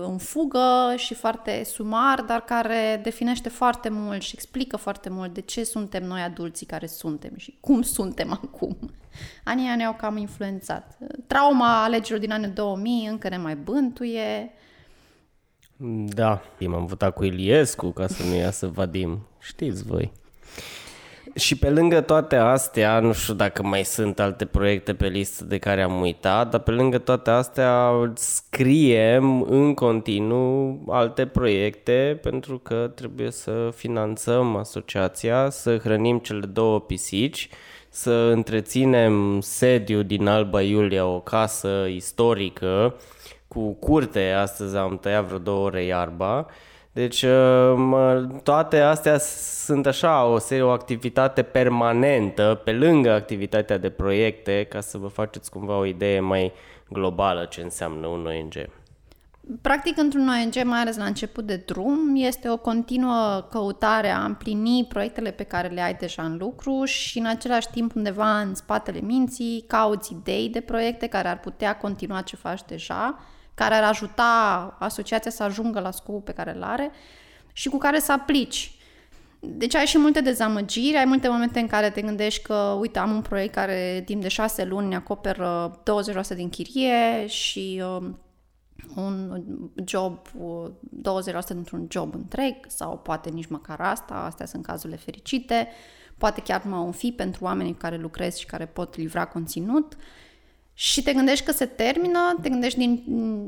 în 0.00 0.18
fugă 0.18 0.94
și 0.96 1.14
foarte 1.14 1.62
sumar, 1.64 2.20
dar 2.20 2.40
care 2.40 3.00
definește 3.02 3.48
foarte 3.48 3.88
mult 3.88 4.22
și 4.22 4.30
explică 4.34 4.76
foarte 4.76 5.08
mult 5.08 5.34
de 5.34 5.40
ce 5.40 5.64
suntem 5.64 6.04
noi 6.04 6.20
adulții 6.20 6.66
care 6.66 6.86
suntem 6.86 7.30
și 7.36 7.56
cum 7.60 7.82
suntem 7.82 8.32
acum. 8.42 8.76
Anii 9.44 9.66
aia 9.66 9.76
ne-au 9.76 9.94
cam 9.94 10.16
influențat. 10.16 10.98
Trauma 11.26 11.82
alegerilor 11.82 12.20
din 12.20 12.32
anii 12.32 12.48
2000 12.48 13.06
încă 13.06 13.28
ne 13.28 13.36
mai 13.36 13.56
bântuie. 13.56 14.50
Da, 16.06 16.42
m-am 16.58 16.86
votat 16.86 17.14
cu 17.14 17.24
Iliescu 17.24 17.90
ca 17.90 18.06
să 18.06 18.22
nu 18.22 18.34
iasă 18.34 18.66
Vadim. 18.66 19.26
Știți 19.40 19.84
voi. 19.84 20.12
Și 21.34 21.58
pe 21.58 21.70
lângă 21.70 22.00
toate 22.00 22.36
astea, 22.36 23.00
nu 23.00 23.12
știu 23.12 23.34
dacă 23.34 23.62
mai 23.62 23.84
sunt 23.84 24.20
alte 24.20 24.44
proiecte 24.44 24.94
pe 24.94 25.06
listă 25.06 25.44
de 25.44 25.58
care 25.58 25.82
am 25.82 26.00
uitat, 26.00 26.50
dar 26.50 26.60
pe 26.60 26.70
lângă 26.70 26.98
toate 26.98 27.30
astea 27.30 27.90
scriem 28.14 29.42
în 29.42 29.74
continuu 29.74 30.84
alte 30.88 31.26
proiecte 31.26 32.18
pentru 32.22 32.58
că 32.58 32.90
trebuie 32.94 33.30
să 33.30 33.70
finanțăm 33.74 34.56
asociația, 34.56 35.50
să 35.50 35.76
hrănim 35.76 36.18
cele 36.18 36.46
două 36.46 36.80
pisici, 36.80 37.48
să 37.88 38.12
întreținem 38.12 39.40
sediu 39.40 40.02
din 40.02 40.26
Alba 40.26 40.62
Iulia, 40.62 41.06
o 41.06 41.20
casă 41.20 41.86
istorică. 41.88 42.96
Cu 43.48 43.72
curte, 43.72 44.30
astăzi 44.30 44.76
am 44.76 44.98
tăiat 44.98 45.24
vreo 45.24 45.38
două 45.38 45.64
ore 45.64 45.84
iarba, 45.84 46.46
deci 46.92 47.24
mă, 47.76 48.28
toate 48.42 48.80
astea 48.80 49.18
sunt 49.64 49.86
așa 49.86 50.24
o 50.24 50.38
serie, 50.38 50.62
o 50.62 50.70
activitate 50.70 51.42
permanentă 51.42 52.60
pe 52.64 52.72
lângă 52.72 53.10
activitatea 53.10 53.78
de 53.78 53.90
proiecte 53.90 54.66
ca 54.70 54.80
să 54.80 54.98
vă 54.98 55.06
faceți 55.06 55.50
cumva 55.50 55.78
o 55.78 55.84
idee 55.84 56.20
mai 56.20 56.52
globală 56.88 57.44
ce 57.44 57.60
înseamnă 57.60 58.06
un 58.06 58.26
ONG. 58.26 58.68
Practic, 59.60 59.98
într-un 59.98 60.28
ONG, 60.28 60.64
mai 60.64 60.80
ales 60.80 60.96
la 60.96 61.04
început 61.04 61.46
de 61.46 61.56
drum, 61.56 62.14
este 62.14 62.48
o 62.48 62.56
continuă 62.56 63.46
căutare 63.50 64.08
a 64.08 64.24
împlini 64.24 64.86
proiectele 64.88 65.30
pe 65.30 65.42
care 65.42 65.68
le 65.68 65.80
ai 65.80 65.94
deja 65.94 66.22
în 66.22 66.36
lucru 66.36 66.84
și 66.84 67.18
în 67.18 67.26
același 67.26 67.68
timp 67.70 67.94
undeva 67.94 68.40
în 68.40 68.54
spatele 68.54 69.00
minții 69.00 69.64
cauți 69.66 70.12
idei 70.12 70.48
de 70.48 70.60
proiecte 70.60 71.06
care 71.06 71.28
ar 71.28 71.40
putea 71.40 71.76
continua 71.76 72.20
ce 72.20 72.36
faci 72.36 72.60
deja 72.66 73.18
care 73.54 73.74
ar 73.74 73.82
ajuta 73.82 74.76
asociația 74.78 75.30
să 75.30 75.42
ajungă 75.42 75.80
la 75.80 75.90
scopul 75.90 76.20
pe 76.20 76.32
care 76.32 76.54
îl 76.56 76.62
are 76.62 76.90
și 77.52 77.68
cu 77.68 77.78
care 77.78 77.98
să 77.98 78.12
aplici. 78.12 78.76
Deci 79.40 79.74
ai 79.74 79.86
și 79.86 79.98
multe 79.98 80.20
dezamăgiri, 80.20 80.96
ai 80.96 81.04
multe 81.04 81.28
momente 81.28 81.60
în 81.60 81.66
care 81.66 81.90
te 81.90 82.02
gândești 82.02 82.42
că, 82.42 82.76
uite, 82.80 82.98
am 82.98 83.10
un 83.10 83.22
proiect 83.22 83.54
care 83.54 84.02
timp 84.04 84.22
de 84.22 84.28
șase 84.28 84.64
luni 84.64 84.88
ne 84.88 84.96
acoperă 84.96 85.80
20% 86.32 86.34
din 86.34 86.48
chirie 86.48 87.26
și 87.26 87.82
uh, 87.84 88.10
un 88.96 89.42
job, 89.84 90.28
20% 90.28 90.32
dintr-un 91.48 91.86
job 91.90 92.14
întreg 92.14 92.54
sau 92.66 92.98
poate 92.98 93.30
nici 93.30 93.48
măcar 93.48 93.80
asta, 93.80 94.14
astea 94.14 94.46
sunt 94.46 94.64
cazurile 94.64 94.98
fericite, 94.98 95.68
poate 96.18 96.40
chiar 96.40 96.62
numai 96.62 96.84
un 96.84 96.92
fi 96.92 97.12
pentru 97.12 97.44
oamenii 97.44 97.74
care 97.74 97.96
lucrezi 97.96 98.40
și 98.40 98.46
care 98.46 98.66
pot 98.66 98.96
livra 98.96 99.24
conținut 99.24 99.96
și 100.74 101.02
te 101.02 101.12
gândești 101.12 101.44
că 101.44 101.52
se 101.52 101.64
termină, 101.64 102.18
te 102.42 102.48
gândești 102.48 102.78
din 102.78 103.02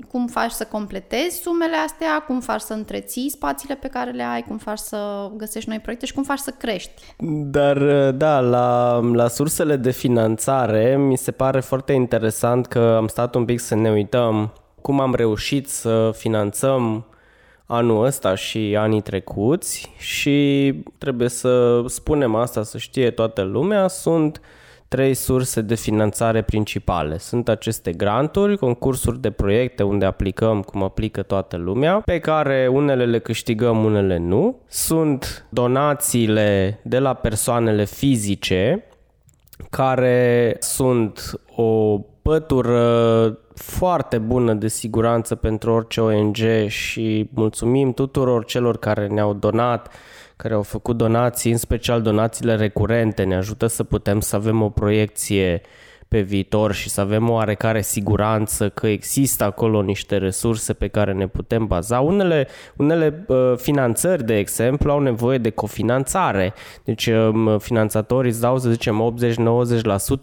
cum 0.08 0.26
faci 0.26 0.50
să 0.50 0.64
completezi 0.64 1.40
sumele 1.40 1.76
astea, 1.76 2.24
cum 2.26 2.40
faci 2.40 2.60
să 2.60 2.72
întreții 2.72 3.30
spațiile 3.30 3.74
pe 3.74 3.88
care 3.88 4.10
le 4.10 4.22
ai, 4.22 4.42
cum 4.42 4.58
faci 4.58 4.78
să 4.78 5.30
găsești 5.36 5.68
noi 5.68 5.80
proiecte 5.80 6.06
și 6.06 6.12
cum 6.12 6.22
faci 6.22 6.38
să 6.38 6.50
crești. 6.58 7.02
Dar 7.50 8.10
da, 8.10 8.40
la, 8.40 8.98
la 8.98 9.28
sursele 9.28 9.76
de 9.76 9.90
finanțare 9.90 10.96
mi 10.96 11.16
se 11.16 11.30
pare 11.30 11.60
foarte 11.60 11.92
interesant 11.92 12.66
că 12.66 12.94
am 12.96 13.06
stat 13.06 13.34
un 13.34 13.44
pic 13.44 13.60
să 13.60 13.74
ne 13.74 13.90
uităm 13.90 14.52
cum 14.80 15.00
am 15.00 15.14
reușit 15.14 15.68
să 15.68 16.10
finanțăm 16.16 17.06
anul 17.66 18.04
ăsta 18.04 18.34
și 18.34 18.76
anii 18.78 19.00
trecuți 19.00 19.92
și 19.98 20.72
trebuie 20.98 21.28
să 21.28 21.82
spunem 21.86 22.34
asta, 22.34 22.62
să 22.62 22.78
știe 22.78 23.10
toată 23.10 23.42
lumea, 23.42 23.88
sunt 23.88 24.40
trei 24.88 25.14
surse 25.14 25.60
de 25.60 25.74
finanțare 25.74 26.42
principale. 26.42 27.18
Sunt 27.18 27.48
aceste 27.48 27.92
granturi, 27.92 28.58
concursuri 28.58 29.20
de 29.20 29.30
proiecte 29.30 29.82
unde 29.82 30.04
aplicăm 30.04 30.62
cum 30.62 30.82
aplică 30.82 31.22
toată 31.22 31.56
lumea, 31.56 32.00
pe 32.04 32.18
care 32.18 32.68
unele 32.72 33.04
le 33.04 33.18
câștigăm, 33.18 33.84
unele 33.84 34.18
nu. 34.18 34.60
Sunt 34.66 35.46
donațiile 35.48 36.80
de 36.84 36.98
la 36.98 37.14
persoanele 37.14 37.84
fizice, 37.84 38.84
care 39.70 40.56
sunt 40.60 41.40
o 41.56 41.98
pătură 42.22 43.38
foarte 43.54 44.18
bună 44.18 44.54
de 44.54 44.68
siguranță 44.68 45.34
pentru 45.34 45.72
orice 45.72 46.00
ONG 46.00 46.36
și 46.66 47.28
mulțumim 47.34 47.92
tuturor 47.92 48.44
celor 48.44 48.78
care 48.78 49.06
ne-au 49.06 49.34
donat 49.34 49.92
care 50.36 50.54
au 50.54 50.62
făcut 50.62 50.96
donații, 50.96 51.50
în 51.50 51.56
special 51.56 52.02
donațiile 52.02 52.54
recurente, 52.54 53.22
ne 53.22 53.36
ajută 53.36 53.66
să 53.66 53.84
putem 53.84 54.20
să 54.20 54.36
avem 54.36 54.62
o 54.62 54.68
proiecție 54.68 55.60
pe 56.08 56.20
viitor 56.20 56.72
și 56.72 56.88
să 56.88 57.00
avem 57.00 57.28
o 57.28 57.32
oarecare 57.32 57.82
siguranță 57.82 58.68
că 58.68 58.86
există 58.86 59.44
acolo 59.44 59.82
niște 59.82 60.16
resurse 60.16 60.72
pe 60.72 60.88
care 60.88 61.12
ne 61.12 61.26
putem 61.26 61.66
baza. 61.66 62.00
Unele, 62.00 62.48
unele 62.76 63.24
uh, 63.26 63.52
finanțări, 63.56 64.24
de 64.24 64.36
exemplu, 64.36 64.90
au 64.90 65.00
nevoie 65.00 65.38
de 65.38 65.50
cofinanțare. 65.50 66.54
Deci 66.84 67.06
uh, 67.06 67.56
finanțatorii 67.58 68.30
îți 68.30 68.40
dau, 68.40 68.58
să 68.58 68.70
zicem, 68.70 69.14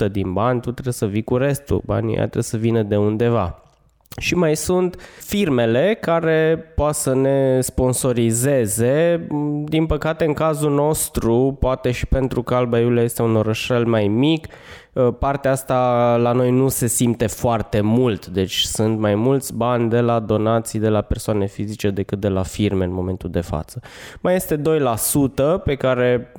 80-90% 0.07 0.11
din 0.11 0.33
bani, 0.33 0.61
tu 0.61 0.71
trebuie 0.71 0.93
să 0.93 1.05
vii 1.05 1.23
cu 1.23 1.37
restul. 1.37 1.81
Banii 1.85 2.15
trebuie 2.15 2.43
să 2.43 2.57
vină 2.57 2.81
de 2.83 2.97
undeva. 2.97 3.70
Și 4.17 4.35
mai 4.35 4.55
sunt 4.55 5.01
firmele 5.19 5.97
care 6.01 6.71
poate 6.75 6.93
să 6.93 7.15
ne 7.15 7.61
sponsorizeze. 7.61 9.27
Din 9.65 9.85
păcate, 9.85 10.25
în 10.25 10.33
cazul 10.33 10.71
nostru, 10.71 11.57
poate 11.59 11.91
și 11.91 12.05
pentru 12.05 12.43
că 12.43 12.55
Alba 12.55 12.79
Iulia 12.79 13.03
este 13.03 13.21
un 13.21 13.35
orășel 13.35 13.85
mai 13.85 14.07
mic, 14.07 14.47
uh, 14.93 15.07
partea 15.19 15.51
asta 15.51 16.15
la 16.21 16.31
noi 16.31 16.51
nu 16.51 16.67
se 16.67 16.87
simte 16.87 17.27
foarte 17.27 17.81
mult, 17.81 18.27
deci 18.27 18.59
sunt 18.59 18.99
mai 18.99 19.15
mulți 19.15 19.55
bani 19.55 19.89
de 19.89 19.99
la 19.99 20.19
donații 20.19 20.79
de 20.79 20.89
la 20.89 21.01
persoane 21.01 21.45
fizice 21.45 21.89
decât 21.89 22.19
de 22.19 22.27
la 22.27 22.43
firme 22.43 22.83
în 22.83 22.93
momentul 22.93 23.29
de 23.29 23.41
față. 23.41 23.79
Mai 24.21 24.35
este 24.35 24.57
2% 24.57 25.63
pe 25.63 25.75
care 25.75 26.31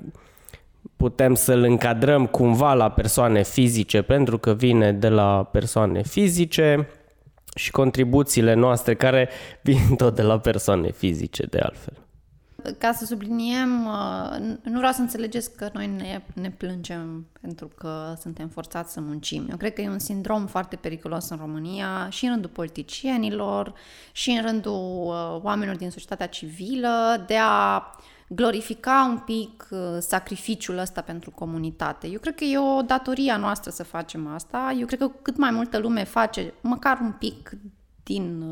putem 0.96 1.34
să-l 1.34 1.62
încadrăm 1.62 2.26
cumva 2.26 2.74
la 2.74 2.90
persoane 2.90 3.42
fizice 3.42 4.02
pentru 4.02 4.38
că 4.38 4.52
vine 4.52 4.92
de 4.92 5.08
la 5.08 5.48
persoane 5.52 6.02
fizice 6.02 6.88
și 7.54 7.70
contribuțiile 7.70 8.54
noastre 8.54 8.94
care 8.94 9.28
vin 9.62 9.94
tot 9.96 10.14
de 10.14 10.22
la 10.22 10.38
persoane 10.38 10.90
fizice 10.90 11.46
de 11.46 11.58
altfel. 11.58 11.96
Ca 12.78 12.92
să 12.92 13.04
subliniem, 13.04 13.86
uh, 13.86 14.36
nu 14.62 14.76
vreau 14.76 14.92
să 14.92 15.00
înțelegeți 15.00 15.56
că 15.56 15.70
noi 15.72 15.86
ne, 15.86 16.22
ne 16.34 16.50
plângem 16.50 17.26
pentru 17.40 17.68
că 17.68 18.14
suntem 18.20 18.48
forțați 18.48 18.92
să 18.92 19.00
muncim. 19.00 19.46
Eu 19.50 19.56
cred 19.56 19.72
că 19.72 19.80
e 19.80 19.88
un 19.88 19.98
sindrom 19.98 20.46
foarte 20.46 20.76
periculos 20.76 21.28
în 21.28 21.36
România 21.36 22.08
și 22.10 22.24
în 22.24 22.30
rândul 22.30 22.50
politicienilor 22.50 23.72
și 24.12 24.30
în 24.30 24.42
rândul 24.42 25.04
uh, 25.04 25.40
oamenilor 25.42 25.76
din 25.76 25.90
societatea 25.90 26.26
civilă 26.26 27.24
de 27.26 27.36
a 27.40 27.82
glorifica 28.34 29.06
un 29.10 29.18
pic 29.18 29.68
uh, 29.70 29.78
sacrificiul 29.98 30.78
ăsta 30.78 31.00
pentru 31.00 31.30
comunitate. 31.30 32.06
Eu 32.06 32.18
cred 32.18 32.34
că 32.34 32.44
e 32.44 32.58
o 32.58 32.82
datoria 32.82 33.36
noastră 33.36 33.70
să 33.70 33.84
facem 33.84 34.26
asta. 34.26 34.74
Eu 34.78 34.86
cred 34.86 34.98
că 34.98 35.10
cât 35.22 35.36
mai 35.36 35.50
multă 35.50 35.78
lume 35.78 36.04
face 36.04 36.54
măcar 36.60 36.98
un 37.00 37.12
pic 37.12 37.50
din 38.02 38.42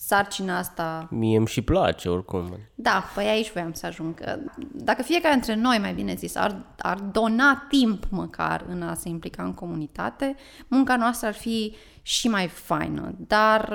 sarcina 0.00 0.58
asta. 0.58 1.08
Mie 1.10 1.36
îmi 1.36 1.46
și 1.46 1.62
place 1.62 2.08
oricum. 2.08 2.58
Da, 2.74 3.04
păi 3.14 3.26
aici 3.26 3.52
voiam 3.52 3.72
să 3.72 3.86
ajung. 3.86 4.38
Dacă 4.72 5.02
fiecare 5.02 5.34
dintre 5.34 5.54
noi, 5.54 5.78
mai 5.78 5.92
bine 5.92 6.14
zis, 6.14 6.36
ar, 6.36 6.56
ar 6.78 6.98
dona 6.98 7.66
timp 7.68 8.04
măcar 8.10 8.64
în 8.68 8.82
a 8.82 8.94
se 8.94 9.08
implica 9.08 9.42
în 9.42 9.54
comunitate, 9.54 10.36
munca 10.68 10.96
noastră 10.96 11.28
ar 11.28 11.34
fi 11.34 11.74
și 12.02 12.28
mai 12.28 12.48
faină. 12.48 13.14
Dar 13.16 13.74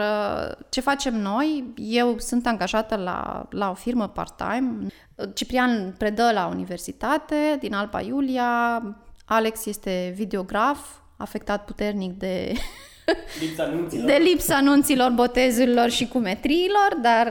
ce 0.70 0.82
facem 0.82 1.22
noi? 1.22 1.74
Eu 1.76 2.18
sunt 2.18 2.48
angajată 2.48 2.96
la, 2.96 3.48
la 3.50 3.70
o 3.70 3.74
firmă 3.74 4.08
part-time. 4.08 4.88
Ciprian 5.34 5.96
predă 5.98 6.32
la 6.34 6.48
universitate 6.48 7.58
din 7.60 7.74
Alba 7.74 8.02
Iulia. 8.02 8.82
Alex 9.26 9.66
este 9.66 10.14
videograf, 10.16 10.80
afectat 11.18 11.66
puternic 11.66 12.18
de 12.18 12.52
Lipsa 13.40 13.64
anunților. 13.64 14.06
De 14.06 14.14
lipsa 14.14 14.56
anunților, 14.56 15.12
botezurilor 15.12 15.90
și 15.90 16.08
cumetriilor, 16.08 16.98
dar 17.02 17.28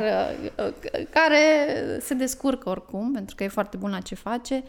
uh, 0.56 0.72
care 1.10 1.40
se 2.00 2.14
descurcă 2.14 2.68
oricum, 2.68 3.12
pentru 3.12 3.34
că 3.34 3.44
e 3.44 3.48
foarte 3.48 3.76
bun 3.76 3.90
la 3.90 4.00
ce 4.00 4.14
face. 4.14 4.64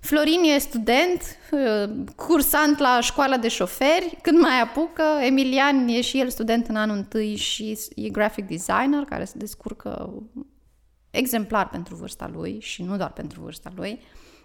Florin 0.00 0.42
e 0.42 0.58
student, 0.58 1.22
uh, 1.50 1.90
cursant 2.16 2.78
la 2.78 2.98
școala 3.00 3.36
de 3.36 3.48
șoferi, 3.48 4.18
când 4.22 4.40
mai 4.40 4.60
apucă. 4.60 5.02
Emilian 5.20 5.88
e 5.88 6.00
și 6.00 6.20
el 6.20 6.28
student 6.28 6.66
în 6.66 6.76
anul 6.76 6.96
întâi 6.96 7.36
și 7.36 7.78
e 7.94 8.08
graphic 8.08 8.46
designer, 8.46 9.04
care 9.08 9.24
se 9.24 9.34
descurcă 9.36 10.12
exemplar 11.10 11.68
pentru 11.68 11.94
vârsta 11.94 12.30
lui 12.32 12.58
și 12.60 12.82
nu 12.82 12.96
doar 12.96 13.12
pentru 13.12 13.40
vârsta 13.40 13.72
lui. 13.76 14.00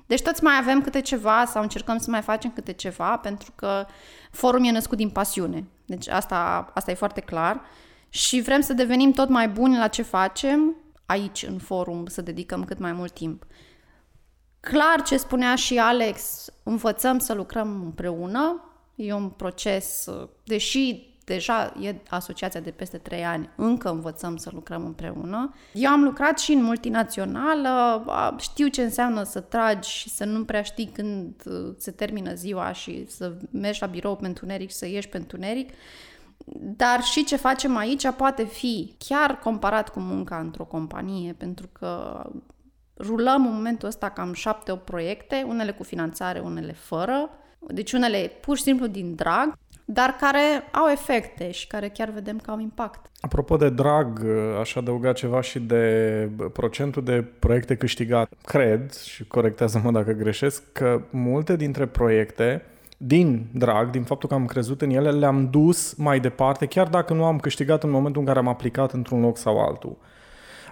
Deci 0.05 0.21
toți 0.21 0.43
mai 0.43 0.57
avem 0.59 0.81
câte 0.81 1.01
ceva 1.01 1.45
sau 1.45 1.61
încercăm 1.61 1.97
să 1.97 2.09
mai 2.09 2.21
facem 2.21 2.51
câte 2.51 2.73
ceva 2.73 3.17
pentru 3.17 3.51
că 3.55 3.85
forum 4.31 4.63
e 4.63 4.71
născut 4.71 4.97
din 4.97 5.09
pasiune. 5.09 5.67
Deci 5.85 6.07
asta, 6.07 6.71
asta 6.73 6.91
e 6.91 6.95
foarte 6.95 7.21
clar. 7.21 7.61
Și 8.09 8.41
vrem 8.41 8.61
să 8.61 8.73
devenim 8.73 9.11
tot 9.11 9.29
mai 9.29 9.49
buni 9.49 9.77
la 9.77 9.87
ce 9.87 10.01
facem 10.01 10.75
aici 11.05 11.43
în 11.43 11.57
forum, 11.57 12.05
să 12.05 12.21
dedicăm 12.21 12.63
cât 12.63 12.79
mai 12.79 12.91
mult 12.91 13.13
timp. 13.13 13.45
Clar 14.59 15.01
ce 15.01 15.17
spunea 15.17 15.55
și 15.55 15.77
Alex, 15.77 16.49
învățăm 16.63 17.19
să 17.19 17.33
lucrăm 17.33 17.81
împreună. 17.83 18.69
E 18.95 19.13
un 19.13 19.29
proces, 19.29 20.09
deși 20.43 21.14
deja 21.25 21.73
e 21.81 21.95
asociația 22.09 22.59
de 22.59 22.71
peste 22.71 22.97
3 22.97 23.25
ani, 23.25 23.49
încă 23.55 23.89
învățăm 23.89 24.37
să 24.37 24.49
lucrăm 24.53 24.85
împreună. 24.85 25.53
Eu 25.73 25.91
am 25.91 26.03
lucrat 26.03 26.39
și 26.39 26.51
în 26.51 26.63
multinațională, 26.63 28.05
știu 28.39 28.67
ce 28.67 28.81
înseamnă 28.81 29.23
să 29.23 29.39
tragi 29.39 29.89
și 29.89 30.09
să 30.09 30.25
nu 30.25 30.43
prea 30.43 30.61
știi 30.61 30.91
când 30.93 31.33
uh, 31.45 31.73
se 31.77 31.91
termină 31.91 32.33
ziua 32.33 32.71
și 32.71 33.05
să 33.07 33.33
mergi 33.51 33.81
la 33.81 33.87
birou 33.87 34.15
pe 34.15 34.25
întuneric 34.27 34.69
și 34.69 34.75
să 34.75 34.87
ieși 34.87 35.09
pe 35.09 35.17
întuneric. 35.17 35.69
Dar 36.59 37.03
și 37.03 37.23
ce 37.23 37.35
facem 37.35 37.75
aici 37.77 38.11
poate 38.11 38.43
fi 38.43 38.95
chiar 38.97 39.39
comparat 39.39 39.89
cu 39.89 39.99
munca 39.99 40.39
într-o 40.39 40.65
companie, 40.65 41.33
pentru 41.33 41.69
că 41.71 42.23
rulăm 42.97 43.45
în 43.45 43.53
momentul 43.53 43.87
ăsta 43.87 44.09
cam 44.09 44.33
șapte 44.33 44.71
o 44.71 44.75
proiecte, 44.75 45.45
unele 45.47 45.71
cu 45.71 45.83
finanțare, 45.83 46.39
unele 46.39 46.73
fără. 46.73 47.29
Deci 47.67 47.91
unele 47.91 48.31
pur 48.41 48.57
și 48.57 48.63
simplu 48.63 48.87
din 48.87 49.15
drag 49.15 49.57
dar 49.85 50.15
care 50.19 50.63
au 50.71 50.87
efecte 50.91 51.51
și 51.51 51.67
care 51.67 51.89
chiar 51.89 52.09
vedem 52.09 52.37
că 52.37 52.51
au 52.51 52.59
impact. 52.59 53.05
Apropo 53.19 53.57
de 53.57 53.69
drag, 53.69 54.25
aș 54.59 54.75
adăuga 54.75 55.13
ceva 55.13 55.41
și 55.41 55.59
de 55.59 56.29
procentul 56.53 57.03
de 57.03 57.25
proiecte 57.39 57.75
câștigate. 57.75 58.35
Cred, 58.45 58.93
și 58.93 59.27
corectează-mă 59.27 59.91
dacă 59.91 60.11
greșesc, 60.11 60.63
că 60.71 61.01
multe 61.09 61.55
dintre 61.55 61.85
proiecte 61.85 62.65
din 62.97 63.45
drag, 63.51 63.89
din 63.89 64.03
faptul 64.03 64.29
că 64.29 64.35
am 64.35 64.45
crezut 64.45 64.81
în 64.81 64.89
ele, 64.89 65.11
le-am 65.11 65.49
dus 65.49 65.93
mai 65.93 66.19
departe, 66.19 66.65
chiar 66.65 66.87
dacă 66.87 67.13
nu 67.13 67.25
am 67.25 67.39
câștigat 67.39 67.83
în 67.83 67.89
momentul 67.89 68.21
în 68.21 68.27
care 68.27 68.39
am 68.39 68.47
aplicat 68.47 68.91
într-un 68.91 69.21
loc 69.21 69.37
sau 69.37 69.59
altul. 69.59 69.97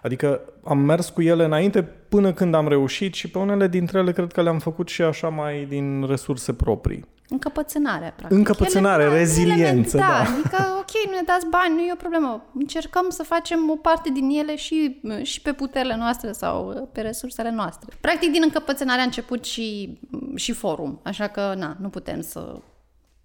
Adică 0.03 0.41
am 0.63 0.77
mers 0.77 1.09
cu 1.09 1.21
ele 1.21 1.43
înainte 1.43 1.83
până 1.83 2.33
când 2.33 2.53
am 2.53 2.67
reușit 2.67 3.13
și 3.13 3.29
pe 3.29 3.37
unele 3.37 3.67
dintre 3.67 3.99
ele 3.99 4.11
cred 4.11 4.31
că 4.31 4.41
le-am 4.41 4.59
făcut 4.59 4.87
și 4.87 5.01
așa 5.01 5.29
mai 5.29 5.65
din 5.69 6.05
resurse 6.07 6.53
proprii. 6.53 7.05
Încăpățânare, 7.29 8.13
practic. 8.15 8.37
Încăpățânare, 8.37 9.03
ele, 9.03 9.17
reziliență, 9.17 9.97
ele, 9.97 10.05
da. 10.05 10.13
da. 10.13 10.19
Adică, 10.19 10.57
ok, 10.81 11.05
nu 11.05 11.15
ne 11.15 11.21
dați 11.25 11.47
bani, 11.49 11.73
nu 11.75 11.81
e 11.81 11.91
o 11.93 11.95
problemă. 11.95 12.45
Încercăm 12.53 13.05
să 13.09 13.23
facem 13.23 13.69
o 13.69 13.75
parte 13.75 14.09
din 14.09 14.29
ele 14.29 14.55
și, 14.55 15.01
și 15.21 15.41
pe 15.41 15.53
puterile 15.53 15.95
noastre 15.95 16.31
sau 16.31 16.89
pe 16.93 17.01
resursele 17.01 17.51
noastre. 17.51 17.95
Practic, 18.01 18.31
din 18.31 18.41
încăpățânare 18.43 19.01
a 19.01 19.03
început 19.03 19.45
și, 19.45 19.99
și 20.35 20.51
forum, 20.51 20.99
așa 21.03 21.27
că, 21.27 21.53
na, 21.57 21.77
nu 21.79 21.89
putem 21.89 22.21
să, 22.21 22.55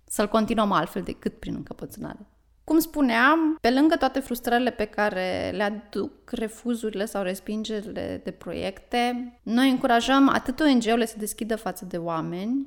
să-l 0.04 0.28
continuăm 0.28 0.72
altfel 0.72 1.02
decât 1.02 1.38
prin 1.38 1.54
încăpățânare. 1.54 2.26
Cum 2.68 2.78
spuneam, 2.78 3.58
pe 3.60 3.70
lângă 3.70 3.96
toate 3.96 4.20
frustrările 4.20 4.70
pe 4.70 4.84
care 4.84 5.52
le 5.54 5.62
aduc 5.62 6.30
refuzurile 6.30 7.04
sau 7.04 7.22
respingerile 7.22 8.20
de 8.24 8.30
proiecte, 8.30 9.32
noi 9.42 9.70
încurajăm 9.70 10.28
atât 10.28 10.60
ONG-urile 10.60 11.06
să 11.06 11.14
deschidă 11.18 11.56
față 11.56 11.84
de 11.84 11.96
oameni, 11.96 12.66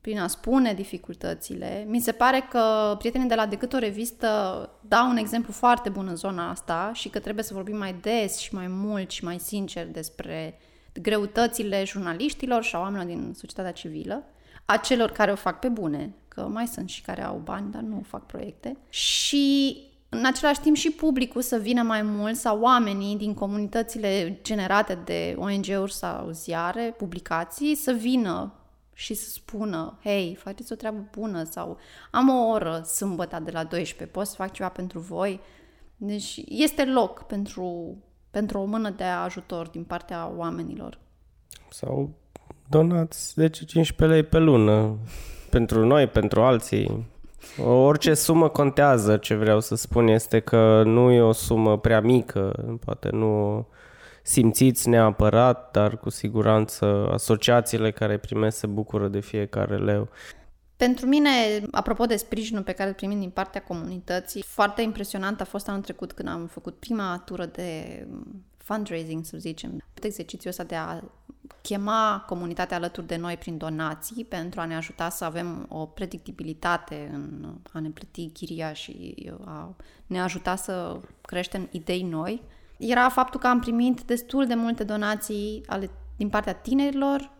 prin 0.00 0.18
a 0.18 0.26
spune 0.26 0.72
dificultățile. 0.74 1.84
Mi 1.88 2.00
se 2.00 2.12
pare 2.12 2.46
că 2.50 2.94
prietenii 2.98 3.28
de 3.28 3.34
la 3.34 3.46
Decât 3.46 3.72
o 3.72 3.78
revistă 3.78 4.28
dau 4.88 5.10
un 5.10 5.16
exemplu 5.16 5.52
foarte 5.52 5.88
bun 5.88 6.06
în 6.08 6.16
zona 6.16 6.50
asta 6.50 6.90
și 6.94 7.08
că 7.08 7.18
trebuie 7.18 7.44
să 7.44 7.54
vorbim 7.54 7.76
mai 7.76 7.94
des 8.00 8.38
și 8.38 8.54
mai 8.54 8.66
mult 8.68 9.10
și 9.10 9.24
mai 9.24 9.38
sincer 9.38 9.86
despre 9.86 10.58
greutățile 11.02 11.84
jurnaliștilor 11.84 12.62
și 12.62 12.74
a 12.74 12.78
oamenilor 12.78 13.06
din 13.06 13.32
societatea 13.36 13.72
civilă, 13.72 14.24
a 14.64 14.76
celor 14.76 15.10
care 15.10 15.32
o 15.32 15.36
fac 15.36 15.58
pe 15.58 15.68
bune, 15.68 16.14
că 16.34 16.40
mai 16.40 16.66
sunt 16.66 16.88
și 16.88 17.02
care 17.02 17.22
au 17.22 17.40
bani, 17.44 17.70
dar 17.70 17.82
nu 17.82 18.02
fac 18.06 18.26
proiecte. 18.26 18.76
Și 18.88 19.76
în 20.08 20.24
același 20.26 20.60
timp 20.60 20.76
și 20.76 20.90
publicul 20.90 21.42
să 21.42 21.56
vină 21.56 21.82
mai 21.82 22.02
mult 22.02 22.36
sau 22.36 22.60
oamenii 22.60 23.16
din 23.16 23.34
comunitățile 23.34 24.38
generate 24.42 24.98
de 25.04 25.34
ONG-uri 25.38 25.92
sau 25.92 26.30
ziare, 26.30 26.94
publicații, 26.98 27.74
să 27.74 27.92
vină 27.92 28.52
și 28.94 29.14
să 29.14 29.30
spună, 29.30 29.98
hei, 30.02 30.34
faceți 30.34 30.72
o 30.72 30.76
treabă 30.76 31.08
bună 31.10 31.42
sau 31.42 31.78
am 32.10 32.28
o 32.28 32.48
oră 32.48 32.82
sâmbătă 32.84 33.40
de 33.44 33.50
la 33.50 33.64
12, 33.64 34.16
pot 34.16 34.26
să 34.26 34.34
fac 34.34 34.52
ceva 34.52 34.68
pentru 34.68 34.98
voi? 34.98 35.40
Deci 35.96 36.42
este 36.48 36.84
loc 36.84 37.22
pentru, 37.22 37.96
pentru 38.30 38.58
o 38.58 38.64
mână 38.64 38.90
de 38.90 39.04
ajutor 39.04 39.68
din 39.68 39.84
partea 39.84 40.32
oamenilor. 40.36 40.98
Sau 41.70 42.10
donați 42.68 43.34
10-15 43.40 43.96
lei 43.96 44.22
pe 44.22 44.38
lună 44.38 44.98
pentru 45.52 45.86
noi, 45.86 46.06
pentru 46.06 46.42
alții. 46.42 47.06
Orice 47.64 48.14
sumă 48.14 48.48
contează, 48.48 49.16
ce 49.16 49.34
vreau 49.34 49.60
să 49.60 49.74
spun 49.74 50.06
este 50.06 50.40
că 50.40 50.82
nu 50.84 51.10
e 51.10 51.20
o 51.20 51.32
sumă 51.32 51.78
prea 51.78 52.00
mică, 52.00 52.76
poate 52.84 53.08
nu 53.10 53.66
simțiți 54.22 54.88
neapărat, 54.88 55.70
dar 55.70 55.98
cu 55.98 56.10
siguranță 56.10 57.08
asociațiile 57.12 57.90
care 57.90 58.18
primesc 58.18 58.58
se 58.58 58.66
bucură 58.66 59.08
de 59.08 59.20
fiecare 59.20 59.76
leu. 59.76 60.08
Pentru 60.76 61.06
mine, 61.06 61.30
apropo 61.70 62.04
de 62.04 62.16
sprijinul 62.16 62.62
pe 62.62 62.72
care 62.72 62.88
îl 62.88 62.94
primim 62.94 63.20
din 63.20 63.30
partea 63.30 63.62
comunității, 63.62 64.42
foarte 64.46 64.82
impresionant 64.82 65.40
a 65.40 65.44
fost 65.44 65.68
anul 65.68 65.82
trecut 65.82 66.12
când 66.12 66.28
am 66.28 66.46
făcut 66.46 66.74
prima 66.74 67.22
tură 67.24 67.44
de 67.44 68.06
fundraising, 68.56 69.24
să 69.24 69.36
zicem, 69.38 69.82
exercițiul 70.02 70.50
ăsta 70.50 70.64
de 70.64 70.74
a 70.74 71.00
chema 71.60 72.24
comunitatea 72.26 72.76
alături 72.76 73.06
de 73.06 73.16
noi 73.16 73.36
prin 73.36 73.56
donații 73.56 74.24
pentru 74.24 74.60
a 74.60 74.64
ne 74.64 74.76
ajuta 74.76 75.08
să 75.08 75.24
avem 75.24 75.66
o 75.68 75.86
predictibilitate 75.86 77.10
în 77.12 77.54
a 77.72 77.80
ne 77.80 77.88
plăti 77.88 78.28
chiria 78.28 78.72
și 78.72 79.30
a 79.44 79.74
ne 80.06 80.20
ajuta 80.20 80.56
să 80.56 81.00
creștem 81.20 81.68
idei 81.70 82.02
noi. 82.02 82.42
Era 82.78 83.08
faptul 83.08 83.40
că 83.40 83.46
am 83.46 83.60
primit 83.60 84.00
destul 84.00 84.46
de 84.46 84.54
multe 84.54 84.84
donații 84.84 85.62
ale, 85.66 85.90
din 86.16 86.28
partea 86.28 86.54
tinerilor, 86.54 87.30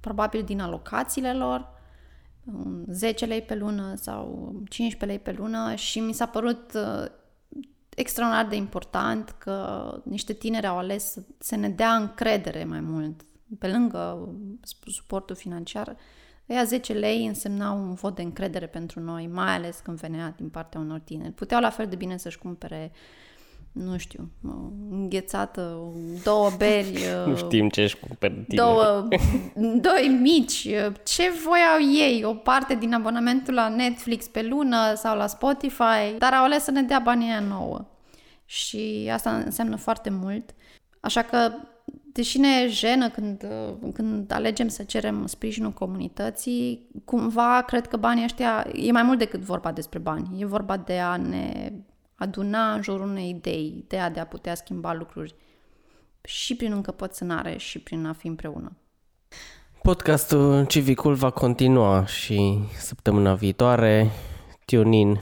probabil 0.00 0.42
din 0.42 0.60
alocațiile 0.60 1.32
lor, 1.32 1.74
10 2.86 3.24
lei 3.24 3.42
pe 3.42 3.54
lună 3.54 3.94
sau 3.94 4.52
15 4.68 5.04
lei 5.04 5.18
pe 5.18 5.40
lună 5.42 5.74
și 5.74 6.00
mi 6.00 6.12
s-a 6.12 6.26
părut 6.26 6.72
uh, 6.74 7.04
extraordinar 7.96 8.46
de 8.46 8.56
important 8.56 9.34
că 9.38 9.88
niște 10.04 10.32
tineri 10.32 10.66
au 10.66 10.78
ales 10.78 11.10
să, 11.10 11.22
să 11.38 11.56
ne 11.56 11.68
dea 11.68 11.94
încredere 11.94 12.64
mai 12.64 12.80
mult. 12.80 13.20
Pe 13.58 13.68
lângă 13.68 14.28
suportul 14.84 15.36
financiar, 15.36 15.96
ea 16.46 16.64
10 16.64 16.92
lei 16.92 17.26
însemnau 17.26 17.78
un 17.78 17.94
vot 17.94 18.14
de 18.14 18.22
încredere 18.22 18.66
pentru 18.66 19.00
noi, 19.00 19.26
mai 19.26 19.54
ales 19.54 19.78
când 19.78 19.98
venea 19.98 20.34
din 20.36 20.48
partea 20.48 20.80
unor 20.80 20.98
tineri. 20.98 21.32
Puteau 21.32 21.60
la 21.60 21.70
fel 21.70 21.86
de 21.86 21.96
bine 21.96 22.16
să-și 22.16 22.38
cumpere 22.38 22.92
nu 23.84 23.98
știu, 23.98 24.30
înghețată, 24.90 25.92
două 26.22 26.50
beri... 26.56 26.98
nu 27.26 27.36
știm 27.36 27.68
ce 27.68 27.82
își 27.82 27.96
cumpără 27.98 28.44
Două, 28.48 29.08
doi 29.88 30.18
mici, 30.20 30.68
ce 31.04 31.32
voiau 31.44 31.94
ei, 31.94 32.24
o 32.24 32.34
parte 32.34 32.74
din 32.74 32.94
abonamentul 32.94 33.54
la 33.54 33.68
Netflix 33.68 34.26
pe 34.26 34.42
lună 34.42 34.94
sau 34.94 35.16
la 35.16 35.26
Spotify, 35.26 36.16
dar 36.18 36.32
au 36.32 36.44
ales 36.44 36.62
să 36.62 36.70
ne 36.70 36.82
dea 36.82 36.98
banii 36.98 37.28
aia 37.28 37.40
nouă. 37.40 37.84
Și 38.44 39.10
asta 39.12 39.36
înseamnă 39.36 39.76
foarte 39.76 40.10
mult. 40.10 40.54
Așa 41.00 41.22
că, 41.22 41.52
deși 42.16 42.38
ne 42.38 42.48
e 42.48 42.68
jenă 42.68 43.08
când, 43.08 43.46
când 43.94 44.32
alegem 44.32 44.68
să 44.68 44.82
cerem 44.82 45.26
sprijinul 45.26 45.70
comunității, 45.70 46.88
cumva 47.04 47.62
cred 47.66 47.86
că 47.86 47.96
banii 47.96 48.24
ăștia, 48.24 48.66
e 48.72 48.92
mai 48.92 49.02
mult 49.02 49.18
decât 49.18 49.40
vorba 49.40 49.72
despre 49.72 49.98
bani. 49.98 50.40
E 50.40 50.46
vorba 50.46 50.76
de 50.76 50.98
a 50.98 51.16
ne 51.16 51.72
aduna 52.14 52.72
în 52.74 52.82
jurul 52.82 53.08
unei 53.08 53.28
idei, 53.28 53.74
ideea 53.84 54.10
de 54.10 54.20
a 54.20 54.26
putea 54.26 54.54
schimba 54.54 54.94
lucruri 54.94 55.34
și 56.22 56.56
prin 56.56 56.72
încăpățânare 56.72 57.56
și 57.56 57.78
prin 57.78 58.06
a 58.06 58.12
fi 58.12 58.26
împreună. 58.26 58.76
Podcastul 59.82 60.66
Civicul 60.66 61.14
va 61.14 61.30
continua 61.30 62.06
și 62.06 62.58
săptămâna 62.78 63.34
viitoare. 63.34 64.10
Tune 64.64 64.96
in 64.96 65.20